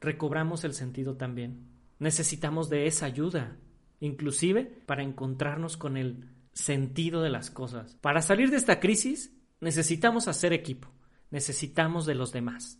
recobramos 0.00 0.64
el 0.64 0.74
sentido 0.74 1.14
también. 1.14 1.68
Necesitamos 2.00 2.70
de 2.70 2.86
esa 2.86 3.06
ayuda, 3.06 3.56
inclusive 4.00 4.64
para 4.86 5.04
encontrarnos 5.04 5.76
con 5.76 5.96
el 5.96 6.28
sentido 6.60 7.22
de 7.22 7.30
las 7.30 7.50
cosas. 7.50 7.96
Para 8.00 8.22
salir 8.22 8.50
de 8.50 8.56
esta 8.56 8.80
crisis 8.80 9.32
necesitamos 9.60 10.28
hacer 10.28 10.52
equipo, 10.52 10.88
necesitamos 11.30 12.06
de 12.06 12.14
los 12.14 12.32
demás. 12.32 12.78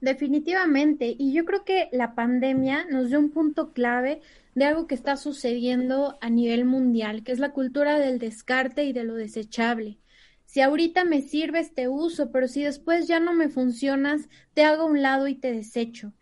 Definitivamente, 0.00 1.14
y 1.16 1.32
yo 1.32 1.44
creo 1.44 1.64
que 1.64 1.88
la 1.92 2.14
pandemia 2.14 2.86
nos 2.90 3.08
dio 3.08 3.20
un 3.20 3.30
punto 3.30 3.72
clave 3.72 4.20
de 4.54 4.64
algo 4.64 4.86
que 4.86 4.96
está 4.96 5.16
sucediendo 5.16 6.18
a 6.20 6.28
nivel 6.28 6.64
mundial, 6.64 7.22
que 7.22 7.32
es 7.32 7.38
la 7.38 7.52
cultura 7.52 7.98
del 7.98 8.18
descarte 8.18 8.84
y 8.84 8.92
de 8.92 9.04
lo 9.04 9.14
desechable. 9.14 9.98
Si 10.44 10.60
ahorita 10.60 11.04
me 11.04 11.22
sirves, 11.22 11.72
te 11.72 11.88
uso, 11.88 12.30
pero 12.30 12.48
si 12.48 12.62
después 12.62 13.06
ya 13.06 13.20
no 13.20 13.32
me 13.32 13.48
funcionas, 13.48 14.28
te 14.54 14.64
hago 14.64 14.82
a 14.82 14.86
un 14.86 15.00
lado 15.02 15.28
y 15.28 15.34
te 15.34 15.52
desecho. 15.52 16.12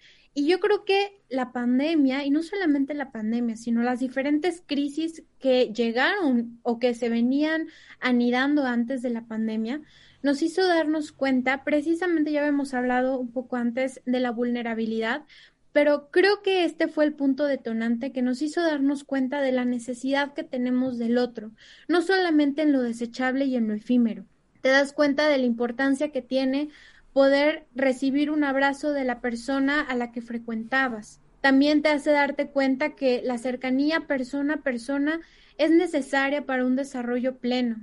Y 0.40 0.46
yo 0.46 0.58
creo 0.58 0.86
que 0.86 1.20
la 1.28 1.52
pandemia, 1.52 2.24
y 2.24 2.30
no 2.30 2.42
solamente 2.42 2.94
la 2.94 3.12
pandemia, 3.12 3.58
sino 3.58 3.82
las 3.82 4.00
diferentes 4.00 4.62
crisis 4.64 5.22
que 5.38 5.70
llegaron 5.70 6.58
o 6.62 6.78
que 6.78 6.94
se 6.94 7.10
venían 7.10 7.68
anidando 8.00 8.64
antes 8.64 9.02
de 9.02 9.10
la 9.10 9.26
pandemia, 9.26 9.82
nos 10.22 10.40
hizo 10.40 10.66
darnos 10.66 11.12
cuenta, 11.12 11.62
precisamente 11.62 12.32
ya 12.32 12.40
habíamos 12.40 12.72
hablado 12.72 13.18
un 13.18 13.30
poco 13.32 13.56
antes 13.56 14.00
de 14.06 14.18
la 14.18 14.30
vulnerabilidad, 14.30 15.24
pero 15.72 16.08
creo 16.10 16.40
que 16.40 16.64
este 16.64 16.88
fue 16.88 17.04
el 17.04 17.12
punto 17.12 17.44
detonante 17.44 18.10
que 18.10 18.22
nos 18.22 18.40
hizo 18.40 18.62
darnos 18.62 19.04
cuenta 19.04 19.42
de 19.42 19.52
la 19.52 19.66
necesidad 19.66 20.32
que 20.32 20.42
tenemos 20.42 20.96
del 20.96 21.18
otro, 21.18 21.50
no 21.86 22.00
solamente 22.00 22.62
en 22.62 22.72
lo 22.72 22.80
desechable 22.80 23.44
y 23.44 23.56
en 23.56 23.68
lo 23.68 23.74
efímero. 23.74 24.24
Te 24.62 24.70
das 24.70 24.94
cuenta 24.94 25.28
de 25.28 25.36
la 25.36 25.44
importancia 25.44 26.12
que 26.12 26.22
tiene 26.22 26.70
poder 27.12 27.66
recibir 27.74 28.30
un 28.30 28.44
abrazo 28.44 28.92
de 28.92 29.04
la 29.04 29.20
persona 29.20 29.80
a 29.80 29.94
la 29.96 30.12
que 30.12 30.22
frecuentabas. 30.22 31.20
También 31.40 31.82
te 31.82 31.88
hace 31.88 32.10
darte 32.10 32.48
cuenta 32.48 32.94
que 32.94 33.22
la 33.24 33.38
cercanía 33.38 34.06
persona 34.06 34.54
a 34.54 34.62
persona 34.62 35.20
es 35.56 35.70
necesaria 35.70 36.46
para 36.46 36.64
un 36.64 36.76
desarrollo 36.76 37.38
pleno, 37.38 37.76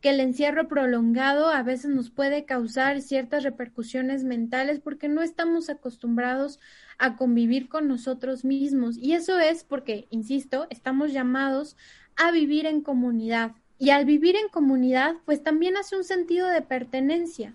que 0.00 0.10
el 0.10 0.20
encierro 0.20 0.68
prolongado 0.68 1.48
a 1.48 1.62
veces 1.62 1.90
nos 1.90 2.10
puede 2.10 2.44
causar 2.44 3.00
ciertas 3.00 3.42
repercusiones 3.42 4.24
mentales 4.24 4.80
porque 4.80 5.08
no 5.08 5.22
estamos 5.22 5.70
acostumbrados 5.70 6.60
a 6.98 7.16
convivir 7.16 7.68
con 7.68 7.88
nosotros 7.88 8.44
mismos. 8.44 8.98
Y 8.98 9.14
eso 9.14 9.38
es 9.38 9.64
porque, 9.64 10.06
insisto, 10.10 10.66
estamos 10.70 11.12
llamados 11.12 11.76
a 12.16 12.30
vivir 12.30 12.66
en 12.66 12.82
comunidad. 12.82 13.52
Y 13.78 13.90
al 13.90 14.04
vivir 14.04 14.36
en 14.36 14.48
comunidad, 14.48 15.14
pues 15.24 15.42
también 15.42 15.76
hace 15.76 15.96
un 15.96 16.04
sentido 16.04 16.48
de 16.48 16.62
pertenencia. 16.62 17.54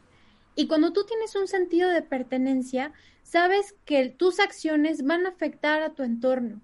Y 0.59 0.67
cuando 0.67 0.91
tú 0.91 1.05
tienes 1.05 1.37
un 1.37 1.47
sentido 1.47 1.89
de 1.89 2.01
pertenencia, 2.01 2.91
sabes 3.23 3.77
que 3.85 4.09
tus 4.09 4.41
acciones 4.41 5.05
van 5.05 5.25
a 5.25 5.29
afectar 5.29 5.81
a 5.81 5.93
tu 5.93 6.03
entorno. 6.03 6.59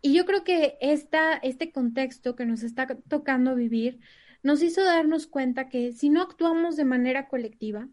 Y 0.00 0.14
yo 0.14 0.24
creo 0.26 0.44
que 0.44 0.78
esta, 0.80 1.32
este 1.34 1.72
contexto 1.72 2.36
que 2.36 2.46
nos 2.46 2.62
está 2.62 2.86
tocando 3.08 3.56
vivir 3.56 3.98
nos 4.44 4.62
hizo 4.62 4.84
darnos 4.84 5.26
cuenta 5.26 5.68
que 5.68 5.92
si 5.92 6.08
no 6.08 6.22
actuamos 6.22 6.76
de 6.76 6.84
manera 6.84 7.26
colectiva, 7.26 7.88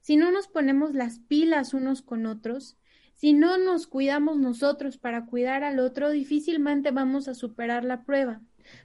si 0.00 0.16
no 0.16 0.30
nos 0.30 0.48
ponemos 0.48 0.94
las 0.94 1.18
pilas 1.18 1.74
unos 1.74 2.00
con 2.00 2.24
otros, 2.24 2.78
si 3.16 3.34
no 3.34 3.58
nos 3.58 3.86
cuidamos 3.86 4.38
nosotros 4.38 4.96
para 4.96 5.26
cuidar 5.26 5.62
al 5.62 5.78
otro, 5.78 6.08
difícilmente 6.08 6.90
vamos 6.90 7.28
a 7.28 7.34
superar 7.34 7.84
la 7.84 8.04
prueba. 8.04 8.40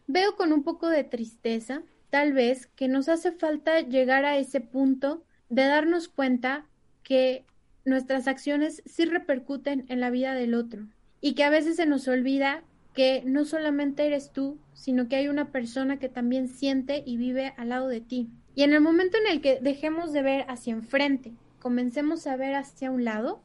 Veo 0.08 0.36
con 0.36 0.52
un 0.52 0.64
poco 0.64 0.90
de 0.90 1.06
tristeza, 1.06 1.84
tal 2.10 2.34
vez, 2.34 2.68
que 2.68 2.90
nos 2.90 3.08
hace 3.08 3.32
falta 3.32 3.80
llegar 3.80 4.26
a 4.26 4.38
ese 4.38 4.60
punto 4.60 5.24
de 5.50 5.66
darnos 5.66 6.08
cuenta 6.08 6.66
que 7.04 7.46
nuestras 7.86 8.28
acciones 8.28 8.82
sí 8.86 9.06
repercuten 9.06 9.86
en 9.90 10.00
la 10.00 10.10
vida 10.10 10.34
del 10.34 10.56
otro 10.56 10.88
y 11.22 11.34
que 11.34 11.44
a 11.44 11.50
veces 11.50 11.76
se 11.76 11.86
nos 11.86 12.08
olvida 12.08 12.64
que 12.94 13.24
no 13.26 13.46
solamente 13.46 14.08
eres 14.08 14.32
tú, 14.32 14.58
sino 14.74 15.08
que 15.08 15.18
hay 15.18 15.28
una 15.28 15.52
persona 15.52 15.98
que 16.00 16.10
también 16.10 16.48
siente 16.48 17.04
y 17.06 17.18
vive 17.18 17.54
al 17.58 17.70
lado 17.70 17.88
de 17.90 18.02
ti. 18.02 18.30
Y 18.56 18.64
en 18.64 18.74
el 18.74 18.82
momento 18.82 19.18
en 19.18 19.28
el 19.28 19.42
que 19.42 19.60
dejemos 19.62 20.14
de 20.14 20.22
ver 20.22 20.46
hacia 20.48 20.74
enfrente, 20.74 21.34
comencemos 21.60 22.26
a 22.26 22.38
ver 22.38 22.56
hacia 22.56 22.92
un 22.92 23.04
lado, 23.04 23.44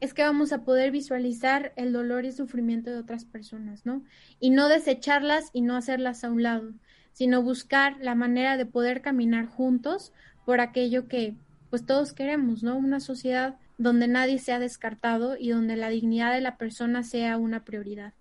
es 0.00 0.12
que 0.12 0.22
vamos 0.22 0.52
a 0.52 0.64
poder 0.64 0.90
visualizar 0.90 1.72
el 1.76 1.92
dolor 1.92 2.24
y 2.24 2.32
sufrimiento 2.32 2.90
de 2.90 2.98
otras 2.98 3.24
personas, 3.24 3.86
¿no? 3.86 4.02
Y 4.40 4.50
no 4.50 4.68
desecharlas 4.68 5.50
y 5.52 5.60
no 5.60 5.76
hacerlas 5.76 6.24
a 6.24 6.30
un 6.30 6.42
lado, 6.42 6.72
sino 7.12 7.42
buscar 7.42 7.96
la 8.00 8.14
manera 8.14 8.56
de 8.56 8.66
poder 8.66 9.02
caminar 9.02 9.46
juntos 9.46 10.12
por 10.44 10.60
aquello 10.60 11.08
que 11.08 11.34
pues 11.70 11.86
todos 11.86 12.12
queremos, 12.12 12.62
¿no? 12.62 12.76
Una 12.76 13.00
sociedad 13.00 13.56
donde 13.78 14.08
nadie 14.08 14.38
sea 14.38 14.58
descartado 14.58 15.36
y 15.38 15.50
donde 15.50 15.76
la 15.76 15.88
dignidad 15.88 16.34
de 16.34 16.40
la 16.40 16.58
persona 16.58 17.02
sea 17.02 17.36
una 17.36 17.64
prioridad. 17.64 18.12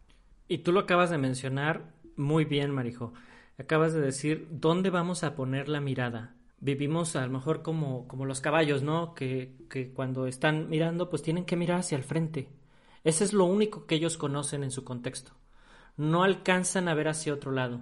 Y 0.47 0.59
tú 0.59 0.71
lo 0.71 0.81
acabas 0.81 1.09
de 1.09 1.17
mencionar 1.17 1.83
muy 2.15 2.45
bien, 2.45 2.71
Marijo. 2.71 3.13
Acabas 3.57 3.93
de 3.93 4.01
decir 4.01 4.47
dónde 4.51 4.89
vamos 4.89 5.23
a 5.23 5.35
poner 5.35 5.67
la 5.67 5.81
mirada. 5.81 6.33
Vivimos 6.61 7.15
a 7.15 7.25
lo 7.25 7.31
mejor 7.31 7.61
como, 7.61 8.07
como 8.07 8.25
los 8.25 8.41
caballos, 8.41 8.83
¿no? 8.83 9.13
Que, 9.15 9.53
que 9.69 9.91
cuando 9.91 10.27
están 10.27 10.69
mirando, 10.69 11.09
pues 11.09 11.21
tienen 11.21 11.45
que 11.45 11.55
mirar 11.55 11.79
hacia 11.79 11.97
el 11.97 12.03
frente. 12.03 12.47
Ese 13.03 13.23
es 13.23 13.33
lo 13.33 13.45
único 13.45 13.85
que 13.85 13.95
ellos 13.95 14.17
conocen 14.17 14.63
en 14.63 14.71
su 14.71 14.83
contexto. 14.83 15.31
No 15.97 16.23
alcanzan 16.23 16.87
a 16.87 16.93
ver 16.93 17.07
hacia 17.07 17.33
otro 17.33 17.51
lado. 17.51 17.81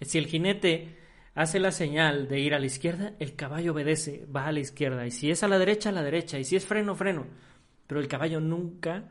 Si 0.00 0.18
el 0.18 0.26
jinete 0.26 0.96
hace 1.34 1.58
la 1.58 1.72
señal 1.72 2.28
de 2.28 2.40
ir 2.40 2.54
a 2.54 2.58
la 2.58 2.66
izquierda, 2.66 3.14
el 3.18 3.36
caballo 3.36 3.72
obedece, 3.72 4.26
va 4.26 4.46
a 4.46 4.52
la 4.52 4.60
izquierda. 4.60 5.06
Y 5.06 5.10
si 5.10 5.30
es 5.30 5.42
a 5.42 5.48
la 5.48 5.58
derecha, 5.58 5.90
a 5.90 5.92
la 5.92 6.02
derecha. 6.02 6.38
Y 6.38 6.44
si 6.44 6.56
es 6.56 6.64
freno, 6.64 6.94
freno. 6.94 7.26
Pero 7.86 8.00
el 8.00 8.08
caballo 8.08 8.40
nunca 8.40 9.10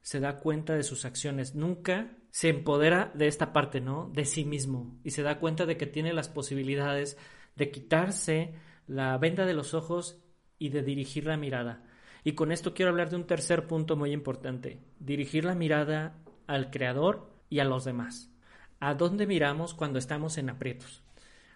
se 0.00 0.20
da 0.20 0.38
cuenta 0.38 0.74
de 0.74 0.82
sus 0.82 1.04
acciones, 1.04 1.54
nunca 1.54 2.16
se 2.30 2.48
empodera 2.48 3.10
de 3.14 3.28
esta 3.28 3.52
parte, 3.52 3.80
¿no? 3.80 4.10
De 4.12 4.24
sí 4.24 4.44
mismo. 4.44 4.98
Y 5.04 5.10
se 5.10 5.22
da 5.22 5.38
cuenta 5.38 5.66
de 5.66 5.76
que 5.76 5.86
tiene 5.86 6.12
las 6.12 6.28
posibilidades 6.28 7.16
de 7.56 7.70
quitarse 7.70 8.54
la 8.86 9.16
venda 9.18 9.46
de 9.46 9.54
los 9.54 9.74
ojos 9.74 10.18
y 10.58 10.70
de 10.70 10.82
dirigir 10.82 11.26
la 11.26 11.36
mirada. 11.36 11.84
Y 12.24 12.32
con 12.32 12.52
esto 12.52 12.74
quiero 12.74 12.90
hablar 12.90 13.10
de 13.10 13.16
un 13.16 13.26
tercer 13.26 13.66
punto 13.66 13.96
muy 13.96 14.12
importante, 14.12 14.80
dirigir 14.98 15.44
la 15.44 15.54
mirada 15.54 16.18
al 16.46 16.70
Creador 16.70 17.30
y 17.48 17.58
a 17.58 17.64
los 17.64 17.84
demás. 17.84 18.30
¿A 18.80 18.94
dónde 18.94 19.26
miramos 19.26 19.74
cuando 19.74 19.98
estamos 19.98 20.38
en 20.38 20.50
aprietos? 20.50 21.02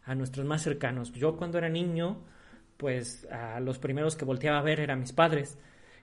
A 0.06 0.14
nuestros 0.14 0.46
más 0.46 0.62
cercanos. 0.62 1.12
Yo 1.12 1.36
cuando 1.36 1.58
era 1.58 1.68
niño, 1.68 2.24
pues 2.78 3.26
a 3.30 3.60
los 3.60 3.78
primeros 3.78 4.16
que 4.16 4.24
volteaba 4.24 4.58
a 4.58 4.62
ver 4.62 4.80
eran 4.80 5.00
mis 5.00 5.12
padres. 5.12 5.58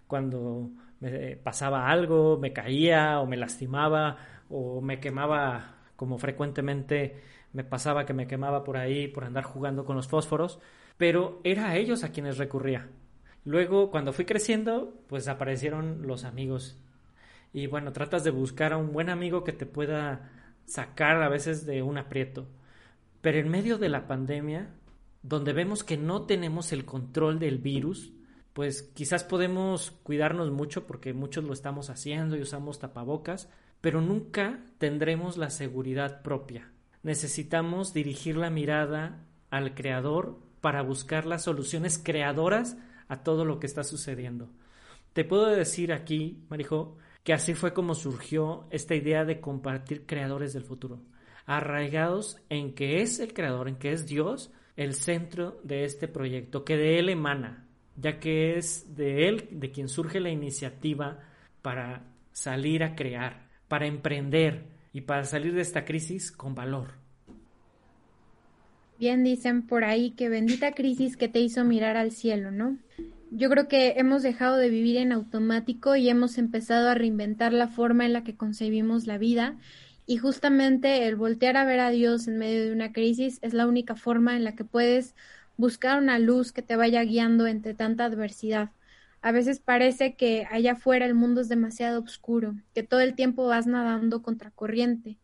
Cuando 0.06 0.70
me 1.00 1.38
pasaba 1.38 1.90
algo, 1.90 2.38
me 2.38 2.54
caía 2.54 3.20
o 3.20 3.26
me 3.26 3.38
lastimaba 3.38 4.18
o 4.50 4.80
me 4.82 5.00
quemaba 5.00 5.78
como 5.96 6.18
frecuentemente 6.20 7.22
me 7.54 7.64
pasaba 7.64 8.06
que 8.06 8.14
me 8.14 8.28
quemaba 8.28 8.64
por 8.64 8.78
ahí 8.78 9.08
por 9.08 9.24
andar 9.24 9.44
jugando 9.44 9.86
con 9.86 9.96
los 9.96 10.08
fósforos, 10.08 10.60
pero 10.98 11.40
era 11.44 11.70
a 11.70 11.78
ellos 11.78 12.04
a 12.04 12.12
quienes 12.12 12.38
recurría. 12.38 12.90
Luego, 13.46 13.92
cuando 13.92 14.14
fui 14.14 14.26
creciendo, 14.26 15.02
pues 15.08 15.28
aparecieron 15.28 16.08
los 16.08 16.24
amigos. 16.24 16.78
Y 17.54 17.68
bueno, 17.68 17.94
tratas 17.94 18.24
de 18.24 18.32
buscar 18.32 18.74
a 18.74 18.78
un 18.78 18.92
buen 18.92 19.10
amigo 19.10 19.44
que 19.44 19.54
te 19.54 19.66
pueda 19.66 20.32
sacar 20.66 21.22
a 21.22 21.30
veces 21.30 21.66
de 21.66 21.84
un 21.84 21.98
aprieto. 21.98 22.48
Pero 23.24 23.40
en 23.40 23.48
medio 23.48 23.78
de 23.78 23.88
la 23.88 24.06
pandemia, 24.06 24.76
donde 25.22 25.54
vemos 25.54 25.86
que 25.86 25.96
no 25.96 26.24
tenemos 26.24 26.74
el 26.74 26.84
control 26.84 27.40
del 27.40 27.58
virus, 27.58 28.12
pues 28.52 28.82
quizás 28.82 29.24
podemos 29.24 29.92
cuidarnos 30.04 30.52
mucho 30.52 30.86
porque 30.86 31.14
muchos 31.14 31.46
lo 31.46 31.54
estamos 31.54 31.90
haciendo 31.90 32.36
y 32.36 32.42
usamos 32.42 32.80
tapabocas, 32.80 33.48
pero 33.80 34.02
nunca 34.02 34.60
tendremos 34.78 35.38
la 35.38 35.52
seguridad 35.52 36.22
propia. 36.22 36.70
Necesitamos 37.02 37.94
dirigir 37.94 38.36
la 38.36 38.50
mirada 38.50 39.26
al 39.50 39.74
Creador 39.74 40.38
para 40.60 40.82
buscar 40.82 41.26
las 41.26 41.44
soluciones 41.44 41.98
creadoras 41.98 42.76
a 43.08 43.24
todo 43.24 43.46
lo 43.46 43.58
que 43.58 43.68
está 43.68 43.86
sucediendo. 43.86 44.50
Te 45.14 45.24
puedo 45.24 45.46
decir 45.46 45.94
aquí, 45.94 46.44
Marijo, 46.50 46.98
que 47.24 47.32
así 47.32 47.54
fue 47.54 47.74
como 47.74 47.96
surgió 47.96 48.68
esta 48.70 48.96
idea 48.96 49.24
de 49.24 49.40
compartir 49.40 50.06
creadores 50.06 50.52
del 50.52 50.66
futuro, 50.66 51.00
arraigados 51.46 52.38
en 52.50 52.74
que 52.74 53.02
es 53.02 53.20
el 53.20 53.34
creador, 53.34 53.68
en 53.68 53.76
que 53.76 53.92
es 53.92 54.06
Dios 54.06 54.52
el 54.76 54.94
centro 54.94 55.60
de 55.64 55.86
este 55.86 56.08
proyecto, 56.08 56.64
que 56.64 56.78
de 56.78 57.00
Él 57.00 57.10
emana, 57.10 57.68
ya 57.96 58.20
que 58.20 58.58
es 58.58 58.96
de 58.96 59.28
Él 59.28 59.48
de 59.52 59.72
quien 59.72 59.88
surge 59.88 60.20
la 60.20 60.30
iniciativa 60.30 61.20
para 61.62 62.04
salir 62.32 62.84
a 62.84 62.96
crear, 62.96 63.50
para 63.68 63.86
emprender 63.86 64.66
y 64.92 65.02
para 65.02 65.26
salir 65.26 65.54
de 65.54 65.62
esta 65.62 65.86
crisis 65.86 66.32
con 66.32 66.56
valor. 66.56 67.04
Bien 69.00 69.24
dicen 69.24 69.64
por 69.68 69.84
ahí 69.84 70.12
que 70.12 70.30
bendita 70.30 70.74
crisis 70.74 71.18
que 71.18 71.28
te 71.28 71.40
hizo 71.40 71.64
mirar 71.64 71.98
al 71.98 72.12
cielo, 72.12 72.52
¿no? 72.52 72.78
Yo 73.32 73.50
creo 73.50 73.68
que 73.68 73.96
hemos 73.98 74.22
dejado 74.22 74.58
de 74.58 74.70
vivir 74.70 74.98
en 74.98 75.12
automático 75.12 75.96
y 75.96 76.08
hemos 76.08 76.38
empezado 76.38 76.90
a 76.90 76.94
reinventar 76.94 77.52
la 77.52 77.68
forma 77.68 78.06
en 78.06 78.14
la 78.14 78.24
que 78.24 78.38
concebimos 78.38 79.08
la 79.08 79.18
vida 79.18 79.58
y 80.06 80.18
justamente 80.18 81.08
el 81.08 81.16
voltear 81.16 81.58
a 81.58 81.66
ver 81.66 81.80
a 81.80 81.90
Dios 81.90 82.28
en 82.28 82.38
medio 82.38 82.64
de 82.64 82.72
una 82.72 82.92
crisis 82.92 83.40
es 83.42 83.54
la 83.54 83.68
única 83.68 83.96
forma 83.96 84.36
en 84.36 84.44
la 84.44 84.56
que 84.56 84.66
puedes 84.66 85.16
buscar 85.58 86.02
una 86.02 86.20
luz 86.20 86.52
que 86.52 86.62
te 86.62 86.76
vaya 86.76 87.04
guiando 87.04 87.48
entre 87.48 87.74
tanta 87.74 88.06
adversidad. 88.06 88.72
A 89.22 89.32
veces 89.32 89.60
parece 89.60 90.16
que 90.16 90.46
allá 90.52 90.74
afuera 90.74 91.06
el 91.06 91.16
mundo 91.16 91.42
es 91.42 91.48
demasiado 91.48 92.02
oscuro, 92.02 92.56
que 92.74 92.84
todo 92.84 93.00
el 93.00 93.16
tiempo 93.16 93.46
vas 93.46 93.68
nadando 93.68 94.22
contra 94.22 94.52
corriente. 94.52 95.18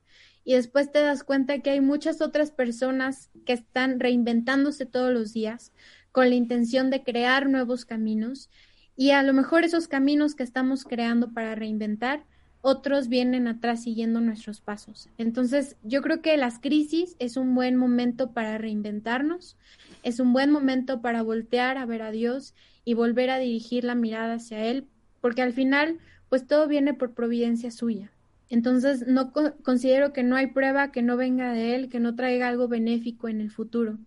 Y 0.45 0.53
después 0.53 0.91
te 0.91 1.01
das 1.01 1.25
cuenta 1.25 1.59
que 1.59 1.71
hay 1.71 1.81
muchas 1.81 2.21
otras 2.21 2.51
personas 2.51 3.29
que 3.45 3.53
están 3.53 3.99
reinventándose 3.99 4.85
todos 4.85 5.13
los 5.13 5.33
días 5.33 5.73
con 6.13 6.29
la 6.29 6.35
intención 6.35 6.89
de 6.89 7.03
crear 7.03 7.49
nuevos 7.49 7.83
caminos. 7.83 8.49
Y 8.95 9.11
a 9.11 9.21
lo 9.23 9.33
mejor 9.33 9.65
esos 9.65 9.89
caminos 9.89 10.35
que 10.35 10.43
estamos 10.43 10.85
creando 10.85 11.33
para 11.33 11.55
reinventar, 11.55 12.25
otros 12.61 13.07
vienen 13.07 13.47
atrás 13.47 13.83
siguiendo 13.83 14.19
nuestros 14.19 14.61
pasos. 14.61 15.09
Entonces, 15.17 15.77
yo 15.83 16.01
creo 16.01 16.21
que 16.21 16.35
las 16.37 16.59
crisis 16.59 17.15
es 17.19 17.37
un 17.37 17.55
buen 17.55 17.75
momento 17.75 18.31
para 18.31 18.57
reinventarnos, 18.57 19.57
es 20.03 20.19
un 20.19 20.33
buen 20.33 20.51
momento 20.51 21.01
para 21.01 21.21
voltear 21.21 21.77
a 21.77 21.85
ver 21.85 22.01
a 22.01 22.11
Dios 22.11 22.53
y 22.83 22.93
volver 22.93 23.29
a 23.29 23.39
dirigir 23.39 23.83
la 23.83 23.95
mirada 23.95 24.35
hacia 24.35 24.65
Él, 24.65 24.87
porque 25.21 25.41
al 25.41 25.53
final, 25.53 25.99
pues 26.27 26.47
todo 26.47 26.67
viene 26.67 26.93
por 26.93 27.13
providencia 27.13 27.71
suya. 27.71 28.11
Entonces, 28.49 29.07
no 29.07 29.31
considero 29.63 30.11
que 30.11 30.23
no 30.23 30.35
hay 30.35 30.47
prueba 30.47 30.91
que 30.91 31.01
no 31.01 31.17
venga 31.17 31.53
de 31.53 31.75
Él, 31.75 31.89
que 31.89 31.99
no 31.99 32.15
traiga 32.15 32.47
algo 32.47 32.67
benéfico 32.67 33.27
en 33.27 33.41
el 33.41 33.51
futuro. 33.51 33.99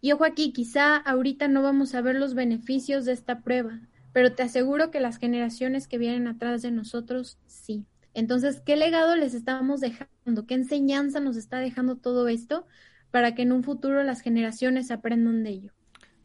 Y 0.00 0.12
ojo 0.12 0.24
aquí, 0.24 0.52
quizá 0.52 0.96
ahorita 0.96 1.48
no 1.48 1.62
vamos 1.62 1.94
a 1.94 2.00
ver 2.00 2.16
los 2.16 2.34
beneficios 2.34 3.04
de 3.04 3.12
esta 3.12 3.40
prueba, 3.40 3.80
pero 4.12 4.32
te 4.32 4.42
aseguro 4.42 4.90
que 4.90 5.00
las 5.00 5.18
generaciones 5.18 5.86
que 5.86 5.98
vienen 5.98 6.26
atrás 6.26 6.62
de 6.62 6.70
nosotros, 6.70 7.38
sí. 7.46 7.84
Entonces, 8.14 8.60
¿qué 8.60 8.76
legado 8.76 9.16
les 9.16 9.34
estamos 9.34 9.80
dejando? 9.80 10.46
¿Qué 10.46 10.54
enseñanza 10.54 11.20
nos 11.20 11.36
está 11.36 11.58
dejando 11.58 11.96
todo 11.96 12.28
esto 12.28 12.66
para 13.10 13.34
que 13.34 13.42
en 13.42 13.52
un 13.52 13.62
futuro 13.62 14.02
las 14.02 14.20
generaciones 14.20 14.90
aprendan 14.90 15.42
de 15.42 15.50
ello? 15.50 15.72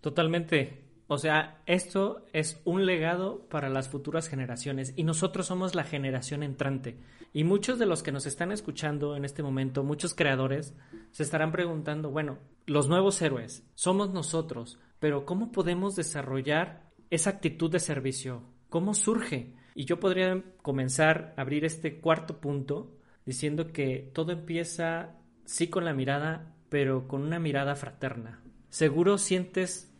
Totalmente. 0.01 0.85
O 1.07 1.19
sea, 1.19 1.61
esto 1.67 2.25
es 2.33 2.59
un 2.65 2.87
legado 2.87 3.47
para 3.49 3.69
las 3.69 3.89
futuras 3.89 4.27
generaciones 4.27 4.93
y 4.95 5.03
nosotros 5.03 5.45
somos 5.45 5.75
la 5.75 5.83
generación 5.83 6.41
entrante. 6.41 6.97
Y 7.31 7.43
muchos 7.43 7.77
de 7.77 7.85
los 7.85 8.01
que 8.01 8.11
nos 8.11 8.25
están 8.25 8.51
escuchando 8.51 9.15
en 9.15 9.23
este 9.23 9.43
momento, 9.43 9.83
muchos 9.83 10.15
creadores, 10.15 10.73
se 11.11 11.21
estarán 11.21 11.51
preguntando, 11.51 12.09
bueno, 12.09 12.39
los 12.65 12.89
nuevos 12.89 13.21
héroes 13.21 13.63
somos 13.75 14.11
nosotros, 14.11 14.79
pero 14.99 15.25
¿cómo 15.25 15.51
podemos 15.51 15.95
desarrollar 15.95 16.89
esa 17.11 17.29
actitud 17.29 17.69
de 17.69 17.79
servicio? 17.79 18.41
¿Cómo 18.69 18.95
surge? 18.95 19.53
Y 19.75 19.85
yo 19.85 19.99
podría 19.99 20.41
comenzar 20.61 21.33
a 21.37 21.41
abrir 21.41 21.65
este 21.65 21.99
cuarto 21.99 22.39
punto 22.39 22.95
diciendo 23.25 23.73
que 23.73 24.09
todo 24.13 24.31
empieza 24.31 25.17
sí 25.43 25.67
con 25.67 25.83
la 25.83 25.93
mirada, 25.93 26.55
pero 26.69 27.07
con 27.07 27.21
una 27.21 27.39
mirada 27.39 27.75
fraterna. 27.75 28.41
Seguro 28.69 29.17
sientes 29.17 29.91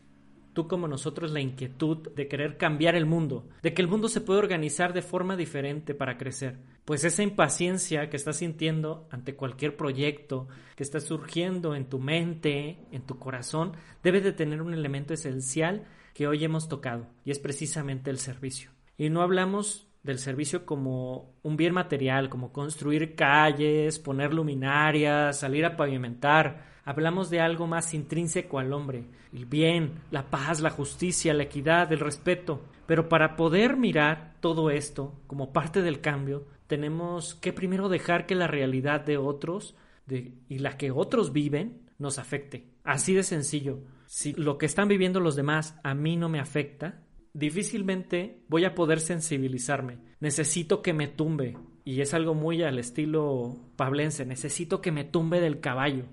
tú 0.54 0.70
como 0.70 0.88
nosotros 0.88 1.32
la 1.32 1.42
inquietud 1.42 2.10
de 2.16 2.28
querer 2.30 2.58
cambiar 2.58 2.96
el 2.96 3.06
mundo, 3.06 3.50
de 3.62 3.74
que 3.74 3.82
el 3.82 3.90
mundo 3.90 4.08
se 4.08 4.22
puede 4.22 4.40
organizar 4.40 4.94
de 4.94 5.02
forma 5.02 5.36
diferente 5.36 5.94
para 5.94 6.18
crecer. 6.18 6.58
Pues 6.86 7.04
esa 7.04 7.24
impaciencia 7.24 8.10
que 8.10 8.16
estás 8.16 8.38
sintiendo 8.38 9.08
ante 9.12 9.36
cualquier 9.36 9.76
proyecto 9.76 10.48
que 10.78 10.84
está 10.84 11.02
surgiendo 11.02 11.76
en 11.76 11.90
tu 11.90 12.00
mente, 12.00 12.80
en 12.92 13.02
tu 13.02 13.20
corazón, 13.20 13.74
debe 14.02 14.22
de 14.22 14.32
tener 14.32 14.62
un 14.62 14.74
elemento 14.74 15.14
esencial 15.14 15.84
que 16.14 16.28
hoy 16.28 16.46
hemos 16.46 16.70
tocado, 16.70 17.08
y 17.26 17.32
es 17.32 17.40
precisamente 17.40 18.10
el 18.10 18.20
servicio. 18.20 18.75
Y 18.98 19.10
no 19.10 19.22
hablamos 19.22 19.88
del 20.04 20.20
servicio 20.20 20.66
como 20.66 21.34
un 21.42 21.58
bien 21.58 21.74
material, 21.74 22.30
como 22.30 22.54
construir 22.54 23.16
calles, 23.16 23.98
poner 23.98 24.34
luminarias, 24.34 25.40
salir 25.40 25.66
a 25.66 25.76
pavimentar, 25.76 26.66
hablamos 26.86 27.32
de 27.32 27.42
algo 27.42 27.66
más 27.66 27.94
intrínseco 27.96 28.60
al 28.60 28.72
hombre, 28.72 29.06
el 29.34 29.48
bien, 29.48 29.94
la 30.12 30.30
paz, 30.30 30.62
la 30.62 30.70
justicia, 30.70 31.34
la 31.34 31.44
equidad, 31.44 31.92
el 31.92 32.00
respeto. 32.00 32.62
Pero 32.86 33.10
para 33.10 33.36
poder 33.36 33.78
mirar 33.78 34.36
todo 34.40 34.70
esto 34.70 35.16
como 35.26 35.52
parte 35.52 35.82
del 35.82 36.02
cambio, 36.02 36.46
tenemos 36.68 37.34
que 37.34 37.52
primero 37.52 37.90
dejar 37.90 38.28
que 38.28 38.36
la 38.36 38.48
realidad 38.48 39.02
de 39.02 39.18
otros 39.18 39.76
y 40.08 40.60
la 40.60 40.78
que 40.78 40.92
otros 40.92 41.34
viven 41.34 41.82
nos 41.98 42.20
afecte. 42.20 42.70
Así 42.84 43.16
de 43.16 43.24
sencillo. 43.24 43.80
Si 44.06 44.34
lo 44.34 44.60
que 44.60 44.68
están 44.68 44.88
viviendo 44.88 45.20
los 45.20 45.36
demás 45.36 45.80
a 45.84 45.96
mí 45.96 46.16
no 46.16 46.30
me 46.30 46.40
afecta, 46.40 47.02
difícilmente 47.36 48.40
voy 48.48 48.66
a 48.66 48.74
poder 48.74 49.00
sensibilizarme. 49.00 50.00
Necesito 50.20 50.82
que 50.82 50.94
me 50.94 51.08
tumbe. 51.08 51.58
Y 51.84 52.02
es 52.02 52.16
algo 52.16 52.34
muy 52.34 52.64
al 52.64 52.80
estilo 52.80 53.60
pablense. 53.76 54.26
Necesito 54.26 54.82
que 54.82 54.92
me 54.92 55.04
tumbe 55.04 55.40
del 55.40 55.60
caballo 55.60 56.06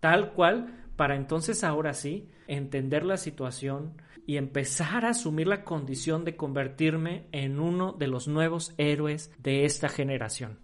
tal 0.00 0.32
cual, 0.32 0.74
para 0.96 1.16
entonces 1.16 1.64
ahora 1.64 1.94
sí 1.94 2.28
entender 2.46 3.04
la 3.04 3.16
situación 3.16 4.00
y 4.26 4.36
empezar 4.36 5.04
a 5.04 5.10
asumir 5.10 5.46
la 5.46 5.64
condición 5.64 6.24
de 6.24 6.36
convertirme 6.36 7.26
en 7.32 7.60
uno 7.60 7.92
de 7.92 8.08
los 8.08 8.28
nuevos 8.28 8.74
héroes 8.76 9.32
de 9.38 9.64
esta 9.64 9.88
generación. 9.88 10.58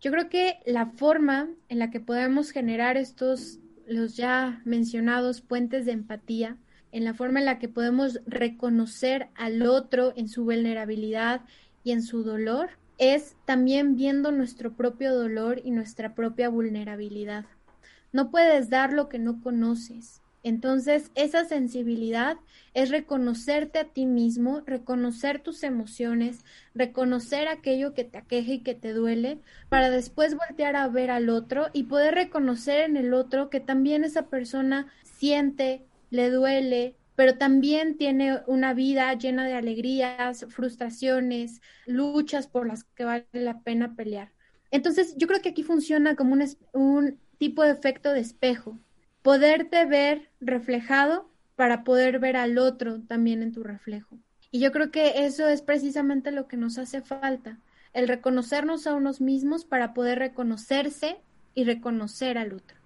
Yo 0.00 0.10
creo 0.10 0.28
que 0.28 0.58
la 0.64 0.86
forma 0.86 1.48
en 1.68 1.78
la 1.78 1.90
que 1.90 2.00
podemos 2.00 2.52
generar 2.52 2.96
estos, 2.96 3.58
los 3.86 4.16
ya 4.16 4.62
mencionados 4.64 5.40
puentes 5.40 5.86
de 5.86 5.92
empatía, 5.92 6.56
en 6.92 7.04
la 7.04 7.14
forma 7.14 7.40
en 7.40 7.46
la 7.46 7.58
que 7.58 7.68
podemos 7.68 8.20
reconocer 8.26 9.28
al 9.34 9.62
otro 9.62 10.12
en 10.16 10.28
su 10.28 10.44
vulnerabilidad 10.44 11.42
y 11.84 11.92
en 11.92 12.02
su 12.02 12.22
dolor, 12.22 12.70
es 12.98 13.36
también 13.46 13.96
viendo 13.96 14.30
nuestro 14.30 14.74
propio 14.74 15.14
dolor 15.14 15.60
y 15.64 15.70
nuestra 15.70 16.14
propia 16.14 16.48
vulnerabilidad. 16.48 17.46
No 18.12 18.30
puedes 18.30 18.68
dar 18.68 18.92
lo 18.92 19.08
que 19.08 19.18
no 19.18 19.40
conoces. 19.40 20.20
Entonces, 20.42 21.10
esa 21.14 21.44
sensibilidad 21.44 22.36
es 22.72 22.90
reconocerte 22.90 23.78
a 23.78 23.84
ti 23.84 24.06
mismo, 24.06 24.62
reconocer 24.66 25.42
tus 25.42 25.62
emociones, 25.62 26.44
reconocer 26.74 27.48
aquello 27.48 27.92
que 27.92 28.04
te 28.04 28.18
aqueja 28.18 28.52
y 28.52 28.60
que 28.60 28.74
te 28.74 28.94
duele, 28.94 29.38
para 29.68 29.90
después 29.90 30.34
voltear 30.34 30.76
a 30.76 30.88
ver 30.88 31.10
al 31.10 31.28
otro 31.28 31.68
y 31.74 31.84
poder 31.84 32.14
reconocer 32.14 32.80
en 32.80 32.96
el 32.96 33.12
otro 33.12 33.50
que 33.50 33.60
también 33.60 34.02
esa 34.02 34.28
persona 34.28 34.86
siente, 35.04 35.84
le 36.10 36.30
duele, 36.30 36.96
pero 37.16 37.36
también 37.36 37.96
tiene 37.96 38.40
una 38.46 38.74
vida 38.74 39.12
llena 39.14 39.44
de 39.44 39.54
alegrías, 39.54 40.46
frustraciones, 40.48 41.60
luchas 41.86 42.46
por 42.46 42.66
las 42.66 42.84
que 42.84 43.04
vale 43.04 43.26
la 43.32 43.60
pena 43.60 43.94
pelear. 43.94 44.32
Entonces, 44.70 45.14
yo 45.16 45.26
creo 45.26 45.40
que 45.40 45.50
aquí 45.50 45.62
funciona 45.62 46.14
como 46.16 46.34
un, 46.34 46.44
un 46.72 47.18
tipo 47.38 47.62
de 47.62 47.72
efecto 47.72 48.12
de 48.12 48.20
espejo, 48.20 48.78
poderte 49.22 49.84
ver 49.86 50.30
reflejado 50.40 51.28
para 51.56 51.84
poder 51.84 52.18
ver 52.20 52.36
al 52.36 52.58
otro 52.58 53.00
también 53.02 53.42
en 53.42 53.52
tu 53.52 53.62
reflejo. 53.62 54.18
Y 54.50 54.60
yo 54.60 54.72
creo 54.72 54.90
que 54.90 55.26
eso 55.26 55.46
es 55.48 55.62
precisamente 55.62 56.32
lo 56.32 56.48
que 56.48 56.56
nos 56.56 56.78
hace 56.78 57.02
falta, 57.02 57.58
el 57.92 58.08
reconocernos 58.08 58.86
a 58.86 58.94
unos 58.94 59.20
mismos 59.20 59.64
para 59.64 59.94
poder 59.94 60.18
reconocerse 60.18 61.18
y 61.54 61.64
reconocer 61.64 62.38
al 62.38 62.52
otro. 62.54 62.79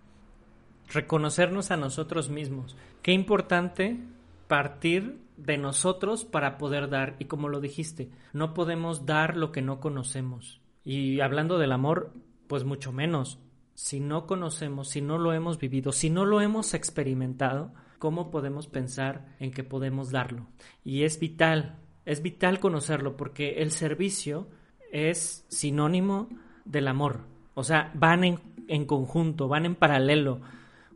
Reconocernos 0.92 1.70
a 1.70 1.77
nosotros 1.77 2.29
mismos. 2.29 2.77
Qué 3.03 3.12
importante 3.12 3.99
partir 4.47 5.18
de 5.37 5.59
nosotros 5.59 6.25
para 6.25 6.59
poder 6.59 6.88
dar. 6.88 7.16
Y 7.18 7.25
como 7.25 7.49
lo 7.49 7.61
dijiste, 7.61 8.11
no 8.33 8.55
podemos 8.55 9.07
dar 9.07 9.37
lo 9.37 9.53
que 9.53 9.62
no 9.62 9.81
conocemos. 9.81 10.61
Y 10.85 11.20
hablando 11.20 11.59
del 11.59 11.73
amor, 11.73 12.12
pues 12.47 12.64
mucho 12.64 12.92
menos. 12.92 13.38
Si 13.75 13.99
no 13.99 14.27
conocemos, 14.27 14.90
si 14.90 15.01
no 15.01 15.18
lo 15.18 15.33
hemos 15.33 15.59
vivido, 15.59 15.90
si 15.92 16.11
no 16.11 16.25
lo 16.25 16.40
hemos 16.40 16.75
experimentado, 16.75 17.73
¿cómo 17.99 18.31
podemos 18.31 18.68
pensar 18.68 19.27
en 19.40 19.51
que 19.51 19.64
podemos 19.64 20.11
darlo? 20.11 20.47
Y 20.85 21.03
es 21.03 21.18
vital, 21.18 21.79
es 22.05 22.23
vital 22.23 22.61
conocerlo 22.61 23.16
porque 23.16 23.62
el 23.62 23.73
servicio 23.73 24.49
es 24.92 25.44
sinónimo 25.49 26.29
del 26.64 26.87
amor. 26.87 27.23
O 27.55 27.64
sea, 27.64 27.90
van 27.94 28.23
en, 28.23 28.40
en 28.68 28.85
conjunto, 28.85 29.49
van 29.49 29.66
en 29.66 29.75
paralelo, 29.75 30.40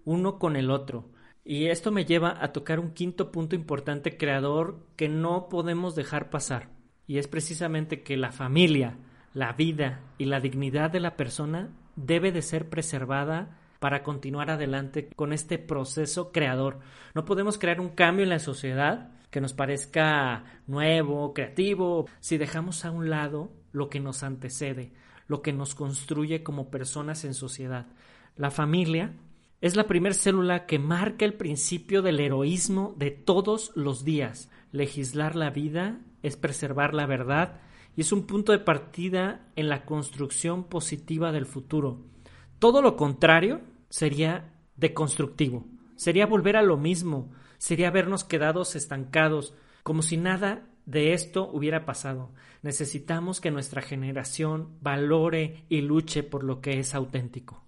uno 0.08 0.38
con 0.38 0.56
el 0.56 0.70
otro. 0.70 1.10
Y 1.44 1.66
esto 1.66 1.92
me 1.92 2.06
lleva 2.06 2.42
a 2.42 2.52
tocar 2.52 2.80
un 2.80 2.92
quinto 2.92 3.30
punto 3.30 3.54
importante 3.54 4.16
creador 4.16 4.86
que 4.96 5.06
no 5.06 5.50
podemos 5.50 5.94
dejar 5.94 6.30
pasar. 6.30 6.70
Y 7.06 7.18
es 7.18 7.28
precisamente 7.28 8.02
que 8.02 8.16
la 8.16 8.32
familia, 8.32 8.96
la 9.34 9.52
vida 9.52 10.00
y 10.16 10.24
la 10.24 10.40
dignidad 10.40 10.90
de 10.90 11.00
la 11.00 11.14
persona 11.16 11.68
debe 11.94 12.32
de 12.32 12.40
ser 12.40 12.70
preservada 12.70 13.58
para 13.80 14.02
continuar 14.02 14.50
adelante 14.50 15.10
con 15.14 15.34
este 15.34 15.58
proceso 15.58 16.32
creador. 16.32 16.80
No 17.14 17.26
podemos 17.26 17.58
crear 17.58 17.78
un 17.78 17.90
cambio 17.90 18.24
en 18.24 18.30
la 18.30 18.38
sociedad 18.38 19.10
que 19.30 19.42
nos 19.42 19.52
parezca 19.52 20.62
nuevo, 20.66 21.34
creativo, 21.34 22.06
si 22.20 22.38
dejamos 22.38 22.86
a 22.86 22.90
un 22.90 23.10
lado 23.10 23.52
lo 23.72 23.90
que 23.90 24.00
nos 24.00 24.22
antecede, 24.22 24.94
lo 25.26 25.42
que 25.42 25.52
nos 25.52 25.74
construye 25.74 26.42
como 26.42 26.70
personas 26.70 27.26
en 27.26 27.34
sociedad. 27.34 27.88
La 28.36 28.50
familia 28.50 29.12
es 29.60 29.74
la 29.74 29.86
primera 29.86 30.14
célula 30.14 30.66
que 30.66 30.78
marca 30.78 31.24
el 31.24 31.34
principio 31.34 32.00
del 32.02 32.20
heroísmo 32.20 32.94
de 32.96 33.10
todos 33.10 33.72
los 33.74 34.04
días. 34.04 34.50
Legislar 34.70 35.34
la 35.34 35.50
vida 35.50 36.00
es 36.22 36.36
preservar 36.36 36.94
la 36.94 37.06
verdad 37.06 37.60
y 37.96 38.02
es 38.02 38.12
un 38.12 38.26
punto 38.26 38.52
de 38.52 38.60
partida 38.60 39.50
en 39.56 39.68
la 39.68 39.84
construcción 39.84 40.64
positiva 40.64 41.32
del 41.32 41.46
futuro. 41.46 42.04
Todo 42.60 42.82
lo 42.82 42.96
contrario 42.96 43.60
sería 43.88 44.54
deconstructivo, 44.76 45.66
sería 45.96 46.26
volver 46.26 46.56
a 46.56 46.62
lo 46.62 46.76
mismo, 46.76 47.32
sería 47.58 47.90
vernos 47.90 48.22
quedados 48.22 48.76
estancados, 48.76 49.54
como 49.82 50.02
si 50.02 50.16
nada 50.16 50.68
de 50.86 51.14
esto 51.14 51.50
hubiera 51.52 51.84
pasado. 51.84 52.32
Necesitamos 52.62 53.40
que 53.40 53.50
nuestra 53.50 53.82
generación 53.82 54.76
valore 54.80 55.64
y 55.68 55.80
luche 55.80 56.22
por 56.22 56.44
lo 56.44 56.60
que 56.60 56.78
es 56.78 56.94
auténtico. 56.94 57.67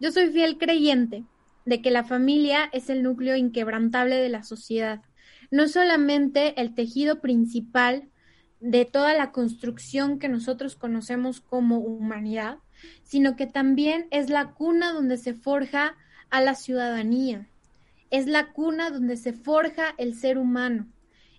Yo 0.00 0.10
soy 0.10 0.30
fiel 0.30 0.56
creyente 0.56 1.24
de 1.66 1.82
que 1.82 1.90
la 1.90 2.04
familia 2.04 2.70
es 2.72 2.88
el 2.88 3.02
núcleo 3.02 3.36
inquebrantable 3.36 4.16
de 4.16 4.30
la 4.30 4.42
sociedad, 4.42 5.02
no 5.50 5.68
solamente 5.68 6.58
el 6.58 6.74
tejido 6.74 7.20
principal 7.20 8.08
de 8.60 8.86
toda 8.86 9.12
la 9.12 9.30
construcción 9.30 10.18
que 10.18 10.30
nosotros 10.30 10.74
conocemos 10.74 11.42
como 11.42 11.78
humanidad, 11.78 12.58
sino 13.02 13.36
que 13.36 13.46
también 13.46 14.06
es 14.10 14.30
la 14.30 14.52
cuna 14.52 14.92
donde 14.92 15.18
se 15.18 15.34
forja 15.34 15.98
a 16.30 16.40
la 16.40 16.54
ciudadanía, 16.54 17.46
es 18.10 18.26
la 18.26 18.52
cuna 18.52 18.90
donde 18.90 19.18
se 19.18 19.34
forja 19.34 19.94
el 19.98 20.14
ser 20.14 20.38
humano. 20.38 20.86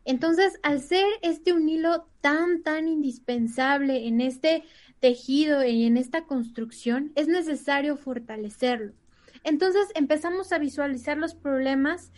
Entonces, 0.05 0.59
al 0.63 0.81
ser 0.81 1.05
este 1.21 1.53
un 1.53 1.69
hilo 1.69 2.07
tan, 2.21 2.63
tan 2.63 2.87
indispensable 2.87 4.07
en 4.07 4.21
este 4.21 4.63
tejido 4.99 5.63
y 5.65 5.85
en 5.85 5.97
esta 5.97 6.25
construcción, 6.25 7.11
es 7.15 7.27
necesario 7.27 7.97
fortalecerlo. 7.97 8.93
Entonces 9.43 9.87
empezamos 9.95 10.51
a 10.51 10.59
visualizar 10.59 11.17
los 11.17 11.33
problemas 11.33 12.11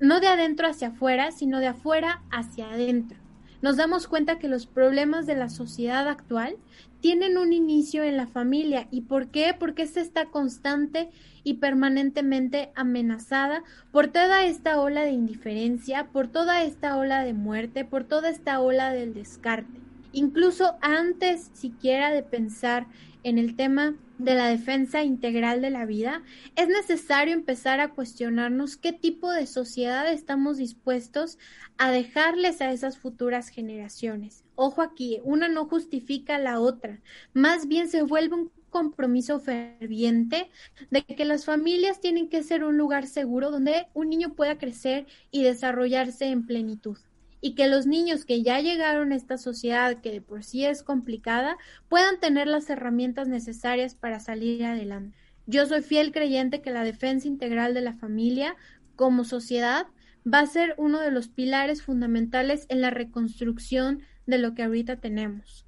no 0.00 0.20
de 0.20 0.28
adentro 0.28 0.66
hacia 0.66 0.88
afuera, 0.88 1.30
sino 1.30 1.60
de 1.60 1.66
afuera 1.66 2.22
hacia 2.30 2.70
adentro 2.70 3.18
nos 3.62 3.76
damos 3.76 4.06
cuenta 4.06 4.38
que 4.38 4.48
los 4.48 4.66
problemas 4.66 5.26
de 5.26 5.36
la 5.36 5.48
sociedad 5.48 6.08
actual 6.08 6.56
tienen 7.00 7.38
un 7.38 7.52
inicio 7.52 8.04
en 8.04 8.16
la 8.16 8.26
familia. 8.26 8.88
¿Y 8.90 9.02
por 9.02 9.28
qué? 9.28 9.54
Porque 9.58 9.82
esta 9.82 10.00
está 10.00 10.26
constante 10.26 11.10
y 11.44 11.54
permanentemente 11.54 12.70
amenazada 12.74 13.62
por 13.90 14.08
toda 14.08 14.44
esta 14.44 14.80
ola 14.80 15.02
de 15.02 15.12
indiferencia, 15.12 16.08
por 16.08 16.28
toda 16.28 16.62
esta 16.62 16.96
ola 16.96 17.24
de 17.24 17.32
muerte, 17.32 17.84
por 17.84 18.04
toda 18.04 18.28
esta 18.28 18.60
ola 18.60 18.92
del 18.92 19.14
descarte. 19.14 19.80
Incluso 20.12 20.76
antes 20.80 21.50
siquiera 21.54 22.10
de 22.10 22.22
pensar 22.22 22.86
en 23.22 23.38
el 23.38 23.54
tema 23.54 23.94
de 24.18 24.34
la 24.34 24.48
defensa 24.48 25.02
integral 25.02 25.62
de 25.62 25.70
la 25.70 25.86
vida, 25.86 26.22
es 26.56 26.68
necesario 26.68 27.32
empezar 27.32 27.80
a 27.80 27.90
cuestionarnos 27.90 28.76
qué 28.76 28.92
tipo 28.92 29.30
de 29.30 29.46
sociedad 29.46 30.10
estamos 30.10 30.58
dispuestos 30.58 31.38
a 31.78 31.90
dejarles 31.90 32.60
a 32.60 32.72
esas 32.72 32.98
futuras 32.98 33.48
generaciones. 33.48 34.42
Ojo 34.62 34.82
aquí, 34.82 35.20
una 35.24 35.48
no 35.48 35.64
justifica 35.64 36.38
la 36.38 36.60
otra, 36.60 37.00
más 37.32 37.66
bien 37.66 37.88
se 37.88 38.02
vuelve 38.02 38.34
un 38.34 38.50
compromiso 38.68 39.40
ferviente 39.40 40.50
de 40.90 41.02
que 41.02 41.24
las 41.24 41.46
familias 41.46 41.98
tienen 41.98 42.28
que 42.28 42.42
ser 42.42 42.64
un 42.64 42.76
lugar 42.76 43.06
seguro 43.06 43.50
donde 43.50 43.86
un 43.94 44.10
niño 44.10 44.34
pueda 44.34 44.58
crecer 44.58 45.06
y 45.30 45.44
desarrollarse 45.44 46.26
en 46.26 46.44
plenitud 46.44 46.98
y 47.40 47.54
que 47.54 47.68
los 47.68 47.86
niños 47.86 48.26
que 48.26 48.42
ya 48.42 48.60
llegaron 48.60 49.12
a 49.12 49.16
esta 49.16 49.38
sociedad 49.38 50.02
que 50.02 50.12
de 50.12 50.20
por 50.20 50.44
sí 50.44 50.66
es 50.66 50.82
complicada 50.82 51.56
puedan 51.88 52.20
tener 52.20 52.46
las 52.46 52.68
herramientas 52.68 53.28
necesarias 53.28 53.94
para 53.94 54.20
salir 54.20 54.62
adelante. 54.66 55.16
Yo 55.46 55.64
soy 55.64 55.80
fiel 55.80 56.12
creyente 56.12 56.60
que 56.60 56.70
la 56.70 56.84
defensa 56.84 57.26
integral 57.28 57.72
de 57.72 57.80
la 57.80 57.94
familia 57.94 58.56
como 58.94 59.24
sociedad 59.24 59.86
va 60.26 60.40
a 60.40 60.46
ser 60.46 60.74
uno 60.76 61.00
de 61.00 61.10
los 61.10 61.28
pilares 61.28 61.82
fundamentales 61.82 62.66
en 62.68 62.80
la 62.80 62.90
reconstrucción 62.90 64.02
de 64.26 64.38
lo 64.38 64.54
que 64.54 64.62
ahorita 64.62 64.96
tenemos. 64.96 65.66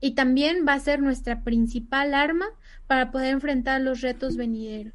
Y 0.00 0.14
también 0.14 0.64
va 0.66 0.74
a 0.74 0.80
ser 0.80 1.00
nuestra 1.00 1.42
principal 1.42 2.14
arma 2.14 2.46
para 2.86 3.10
poder 3.10 3.32
enfrentar 3.32 3.80
los 3.80 4.00
retos 4.00 4.36
venideros. 4.36 4.94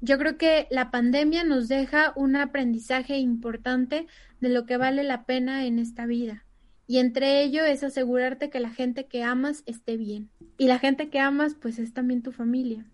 Yo 0.00 0.18
creo 0.18 0.36
que 0.38 0.66
la 0.70 0.90
pandemia 0.90 1.44
nos 1.44 1.68
deja 1.68 2.12
un 2.16 2.36
aprendizaje 2.36 3.18
importante 3.18 4.06
de 4.40 4.48
lo 4.48 4.66
que 4.66 4.76
vale 4.76 5.04
la 5.04 5.24
pena 5.24 5.66
en 5.66 5.78
esta 5.78 6.06
vida. 6.06 6.44
Y 6.86 6.98
entre 6.98 7.42
ello 7.42 7.64
es 7.64 7.82
asegurarte 7.82 8.48
que 8.48 8.60
la 8.60 8.70
gente 8.70 9.06
que 9.06 9.22
amas 9.22 9.62
esté 9.66 9.96
bien. 9.96 10.30
Y 10.58 10.66
la 10.66 10.78
gente 10.78 11.08
que 11.08 11.18
amas 11.18 11.54
pues 11.54 11.78
es 11.78 11.92
también 11.92 12.22
tu 12.22 12.30
familia. 12.30 12.86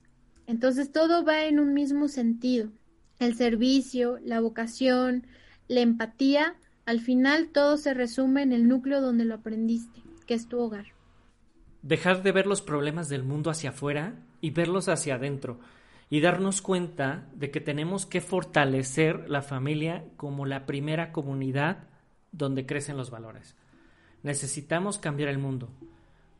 Entonces 0.47 0.91
todo 0.91 1.25
va 1.25 1.45
en 1.45 1.61
un 1.61 1.75
mismo 1.75 2.09
sentido. 2.09 2.73
El 3.23 3.37
servicio, 3.37 4.19
la 4.25 4.41
vocación, 4.41 5.29
la 5.69 5.79
empatía, 5.79 6.57
al 6.87 6.99
final 6.99 7.51
todo 7.53 7.77
se 7.77 7.95
resume 7.95 8.43
en 8.43 8.51
el 8.51 8.67
núcleo 8.67 9.01
donde 9.01 9.25
lo 9.25 9.37
aprendiste, 9.37 10.01
que 10.27 10.35
es 10.35 10.49
tu 10.49 10.59
hogar. 10.59 10.87
Dejar 11.83 12.25
de 12.25 12.33
ver 12.33 12.49
los 12.49 12.63
problemas 12.63 13.09
del 13.09 13.23
mundo 13.23 13.49
hacia 13.49 13.71
afuera 13.71 14.17
y 14.41 14.51
verlos 14.51 14.89
hacia 14.89 15.15
adentro 15.15 15.61
y 16.11 16.21
darnos 16.21 16.63
cuenta 16.63 17.29
de 17.33 17.53
que 17.53 17.61
tenemos 17.61 18.07
que 18.07 18.21
fortalecer 18.21 19.31
la 19.31 19.43
familia 19.43 20.05
como 20.17 20.45
la 20.45 20.67
primera 20.67 21.13
comunidad 21.13 21.85
donde 22.33 22.67
crecen 22.67 22.97
los 22.97 23.13
valores. 23.13 23.55
Necesitamos 24.25 24.99
cambiar 24.99 25.29
el 25.29 25.39
mundo. 25.39 25.69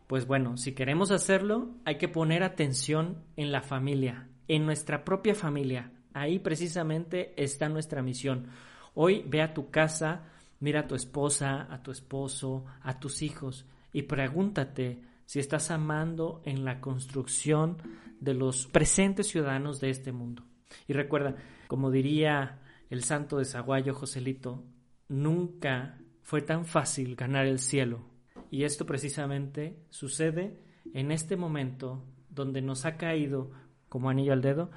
Pues 0.09 0.27
bueno, 0.27 0.57
si 0.57 0.73
queremos 0.73 1.13
hacerlo, 1.13 1.71
hay 1.85 1.99
que 1.99 2.09
poner 2.09 2.43
atención 2.43 3.23
en 3.37 3.53
la 3.53 3.63
familia, 3.63 4.27
en 4.49 4.67
nuestra 4.67 5.05
propia 5.05 5.37
familia. 5.37 5.93
Ahí 6.15 6.39
precisamente 6.39 7.33
está 7.43 7.69
nuestra 7.69 8.03
misión. 8.03 8.49
Hoy 8.95 9.25
ve 9.27 9.43
a 9.43 9.55
tu 9.55 9.71
casa, 9.71 10.25
mira 10.61 10.81
a 10.81 10.87
tu 10.87 10.95
esposa, 10.95 11.67
a 11.71 11.83
tu 11.83 11.91
esposo, 11.91 12.65
a 12.83 12.99
tus 12.99 13.23
hijos 13.23 13.67
y 13.93 14.03
pregúntate 14.03 15.03
si 15.27 15.39
estás 15.39 15.71
amando 15.71 16.43
en 16.45 16.65
la 16.65 16.81
construcción 16.81 17.79
de 18.21 18.35
los 18.35 18.67
presentes 18.67 19.29
ciudadanos 19.29 19.81
de 19.81 19.91
este 19.91 20.13
mundo. 20.13 20.45
Y 20.87 20.93
recuerda, 20.93 21.37
como 21.69 21.91
diría 21.91 22.61
el 22.91 23.03
santo 23.05 23.39
de 23.39 23.45
Zaguayo 23.45 23.95
Joselito, 23.95 24.65
nunca 25.09 25.99
fue 26.23 26.43
tan 26.43 26.65
fácil 26.65 27.17
ganar 27.17 27.47
el 27.47 27.59
cielo. 27.59 28.05
Y 28.51 28.65
esto 28.65 28.85
precisamente 28.85 29.79
sucede 29.91 30.59
en 30.93 31.11
este 31.11 31.37
momento 31.37 32.05
donde 32.29 32.61
nos 32.61 32.85
ha 32.85 32.97
caído 32.97 33.51
como 33.89 34.11
anillo 34.11 34.33
al 34.33 34.43
dedo 34.43 34.71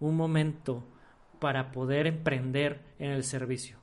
un 0.00 0.16
momento 0.16 0.84
para 1.38 1.70
poder 1.70 2.06
emprender 2.06 2.80
en 2.98 3.10
el 3.10 3.22
servicio. 3.22 3.78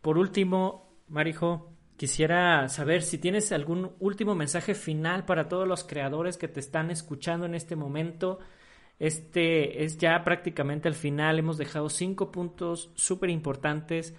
Por 0.00 0.18
último, 0.18 0.96
Marijo, 1.08 1.72
quisiera 1.96 2.68
saber 2.68 3.02
si 3.02 3.18
tienes 3.18 3.52
algún 3.52 3.92
último 4.00 4.34
mensaje 4.34 4.74
final 4.74 5.24
para 5.24 5.48
todos 5.48 5.66
los 5.66 5.84
creadores 5.84 6.36
que 6.36 6.48
te 6.48 6.60
están 6.60 6.90
escuchando 6.90 7.46
en 7.46 7.54
este 7.54 7.76
momento. 7.76 8.38
Este 8.98 9.84
es 9.84 9.98
ya 9.98 10.22
prácticamente 10.24 10.88
el 10.88 10.94
final. 10.94 11.38
Hemos 11.38 11.58
dejado 11.58 11.88
cinco 11.88 12.30
puntos 12.32 12.90
súper 12.94 13.30
importantes 13.30 14.14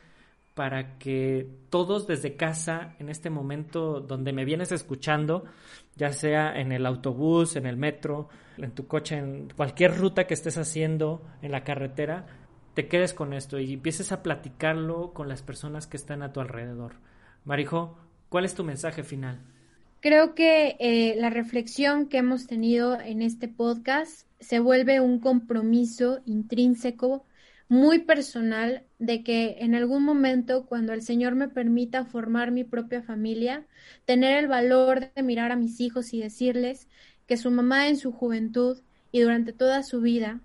para 0.54 0.98
que 0.98 1.48
todos 1.70 2.06
desde 2.08 2.36
casa, 2.36 2.96
en 3.00 3.10
este 3.10 3.30
momento 3.30 4.00
donde 4.02 4.34
me 4.34 4.46
vienes 4.46 4.72
escuchando, 4.72 5.46
ya 5.96 6.12
sea 6.14 6.60
en 6.60 6.72
el 6.72 6.86
autobús, 6.86 7.56
en 7.56 7.66
el 7.66 7.78
metro, 7.78 8.30
en 8.58 8.72
tu 8.72 8.88
coche, 8.88 9.18
en 9.18 9.50
cualquier 9.56 9.98
ruta 9.98 10.28
que 10.28 10.34
estés 10.34 10.58
haciendo 10.58 11.24
en 11.42 11.52
la 11.52 11.64
carretera, 11.64 12.28
te 12.74 12.88
quedes 12.88 13.14
con 13.14 13.34
esto 13.34 13.60
y 13.60 13.74
empieces 13.74 14.12
a 14.12 14.24
platicarlo 14.24 15.14
con 15.14 15.28
las 15.28 15.42
personas 15.42 15.88
que 15.88 15.98
están 15.98 16.22
a 16.24 16.34
tu 16.34 16.40
alrededor. 16.40 16.94
Marijo, 17.46 17.98
¿cuál 18.30 18.46
es 18.46 18.56
tu 18.56 18.64
mensaje 18.64 19.04
final? 19.04 19.42
Creo 20.00 20.36
que 20.36 20.76
eh, 20.80 21.16
la 21.18 21.30
reflexión 21.30 22.08
que 22.08 22.18
hemos 22.18 22.46
tenido 22.46 23.00
en 23.00 23.22
este 23.22 23.48
podcast 23.48 24.28
se 24.40 24.60
vuelve 24.60 25.00
un 25.00 25.20
compromiso 25.20 26.20
intrínseco 26.26 27.26
muy 27.74 27.98
personal 27.98 28.84
de 29.00 29.24
que 29.24 29.58
en 29.62 29.74
algún 29.74 30.04
momento, 30.04 30.68
cuando 30.68 30.94
el 30.94 31.02
Señor 31.02 31.34
me 31.34 31.48
permita 31.48 32.06
formar 32.06 32.52
mi 32.52 32.64
propia 32.64 33.02
familia, 33.02 33.66
tener 34.06 34.38
el 34.38 34.48
valor 34.48 35.12
de 35.16 35.24
mirar 35.24 35.52
a 35.52 35.56
mis 35.56 35.80
hijos 35.80 36.14
y 36.14 36.22
decirles 36.22 36.88
que 37.26 37.36
su 37.36 37.50
mamá 37.50 37.88
en 37.88 37.98
su 37.98 38.12
juventud 38.12 38.78
y 39.12 39.22
durante 39.22 39.54
toda 39.54 39.82
su 39.82 40.02
vida 40.02 40.40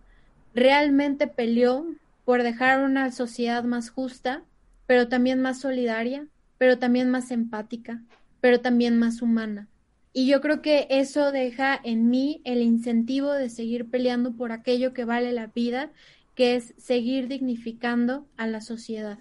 realmente 0.54 1.26
peleó 1.26 1.84
por 2.24 2.42
dejar 2.42 2.82
una 2.82 3.12
sociedad 3.12 3.62
más 3.62 3.90
justa, 3.90 4.42
pero 4.86 5.08
también 5.08 5.42
más 5.42 5.60
solidaria, 5.60 6.26
pero 6.56 6.78
también 6.78 7.10
más 7.10 7.30
empática, 7.30 8.02
pero 8.40 8.62
también 8.62 8.98
más 8.98 9.20
humana. 9.20 9.68
Y 10.14 10.26
yo 10.26 10.40
creo 10.40 10.62
que 10.62 10.86
eso 10.88 11.30
deja 11.30 11.78
en 11.84 12.08
mí 12.08 12.40
el 12.44 12.62
incentivo 12.62 13.32
de 13.32 13.50
seguir 13.50 13.90
peleando 13.90 14.32
por 14.32 14.50
aquello 14.50 14.94
que 14.94 15.04
vale 15.04 15.32
la 15.32 15.48
vida 15.48 15.92
que 16.38 16.54
es 16.54 16.72
seguir 16.78 17.26
dignificando 17.26 18.28
a 18.36 18.46
la 18.46 18.60
sociedad. 18.60 19.18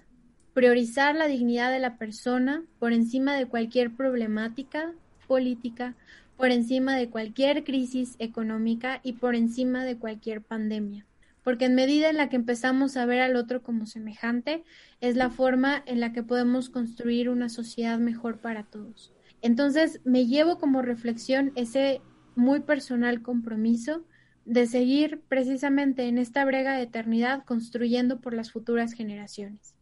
Priorizar 0.54 1.16
la 1.16 1.26
dignidad 1.26 1.72
de 1.72 1.80
la 1.80 1.98
persona 1.98 2.62
por 2.78 2.92
encima 2.92 3.34
de 3.34 3.46
cualquier 3.46 3.90
problemática 3.90 4.94
política, 5.26 5.96
por 6.36 6.52
encima 6.52 6.94
de 6.94 7.10
cualquier 7.10 7.64
crisis 7.64 8.14
económica 8.20 9.00
y 9.02 9.14
por 9.14 9.34
encima 9.34 9.84
de 9.84 9.96
cualquier 9.96 10.42
pandemia. 10.42 11.06
Porque 11.42 11.64
en 11.64 11.74
medida 11.74 12.08
en 12.08 12.18
la 12.18 12.28
que 12.28 12.36
empezamos 12.36 12.96
a 12.96 13.04
ver 13.04 13.20
al 13.20 13.34
otro 13.34 13.64
como 13.64 13.86
semejante, 13.86 14.62
es 15.00 15.16
la 15.16 15.28
forma 15.28 15.82
en 15.86 15.98
la 15.98 16.12
que 16.12 16.22
podemos 16.22 16.70
construir 16.70 17.30
una 17.30 17.48
sociedad 17.48 17.98
mejor 17.98 18.38
para 18.38 18.62
todos. 18.62 19.12
Entonces, 19.42 20.00
me 20.04 20.26
llevo 20.26 20.60
como 20.60 20.82
reflexión 20.82 21.50
ese 21.56 22.00
muy 22.36 22.60
personal 22.60 23.22
compromiso 23.22 24.04
de 24.48 24.66
seguir 24.66 25.20
precisamente 25.28 26.08
en 26.08 26.16
esta 26.16 26.42
brega 26.46 26.74
de 26.74 26.84
eternidad 26.84 27.44
construyendo 27.44 28.20
por 28.20 28.32
las 28.32 28.50
futuras 28.50 28.94
generaciones. 28.94 29.74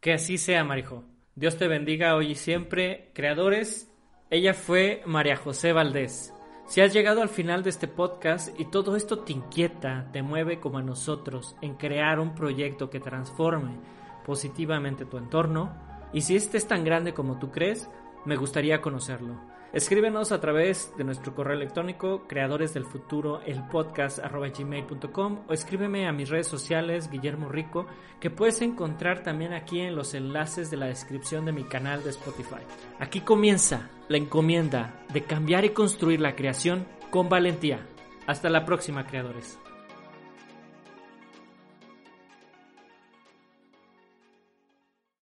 Que 0.00 0.12
así 0.12 0.36
sea, 0.36 0.62
Marijo. 0.62 1.04
Dios 1.34 1.56
te 1.56 1.68
bendiga 1.68 2.14
hoy 2.14 2.32
y 2.32 2.34
siempre. 2.34 3.10
Creadores, 3.14 3.90
ella 4.28 4.52
fue 4.52 5.02
María 5.06 5.36
José 5.36 5.72
Valdés. 5.72 6.34
Si 6.68 6.82
has 6.82 6.92
llegado 6.92 7.22
al 7.22 7.30
final 7.30 7.62
de 7.62 7.70
este 7.70 7.88
podcast 7.88 8.48
y 8.60 8.66
todo 8.66 8.94
esto 8.94 9.20
te 9.20 9.32
inquieta, 9.32 10.10
te 10.12 10.22
mueve 10.22 10.60
como 10.60 10.78
a 10.78 10.82
nosotros 10.82 11.56
en 11.62 11.76
crear 11.76 12.20
un 12.20 12.34
proyecto 12.34 12.90
que 12.90 13.00
transforme 13.00 13.78
positivamente 14.26 15.06
tu 15.06 15.16
entorno, 15.16 15.74
y 16.12 16.20
si 16.20 16.36
este 16.36 16.58
es 16.58 16.68
tan 16.68 16.84
grande 16.84 17.14
como 17.14 17.38
tú 17.38 17.50
crees, 17.50 17.88
me 18.26 18.36
gustaría 18.36 18.82
conocerlo. 18.82 19.40
Escríbenos 19.72 20.32
a 20.32 20.40
través 20.40 20.92
de 20.96 21.04
nuestro 21.04 21.32
correo 21.32 21.54
electrónico 21.54 22.26
creadores 22.26 22.74
del 22.74 22.86
futuro 22.86 23.40
el 23.46 23.62
podcast 23.68 24.18
gmail.com 24.18 25.44
o 25.48 25.52
escríbeme 25.52 26.08
a 26.08 26.12
mis 26.12 26.28
redes 26.28 26.48
sociales 26.48 27.08
Guillermo 27.08 27.48
Rico 27.48 27.86
que 28.18 28.30
puedes 28.30 28.62
encontrar 28.62 29.22
también 29.22 29.52
aquí 29.52 29.78
en 29.78 29.94
los 29.94 30.14
enlaces 30.14 30.72
de 30.72 30.76
la 30.76 30.86
descripción 30.86 31.44
de 31.44 31.52
mi 31.52 31.62
canal 31.62 32.02
de 32.02 32.10
Spotify. 32.10 32.62
Aquí 32.98 33.20
comienza 33.20 33.88
la 34.08 34.16
encomienda 34.16 35.04
de 35.12 35.22
cambiar 35.22 35.64
y 35.64 35.70
construir 35.70 36.20
la 36.20 36.34
creación 36.34 36.88
con 37.10 37.28
valentía. 37.28 37.86
Hasta 38.26 38.50
la 38.50 38.64
próxima 38.64 39.06
creadores. 39.06 39.56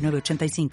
85 0.00 0.70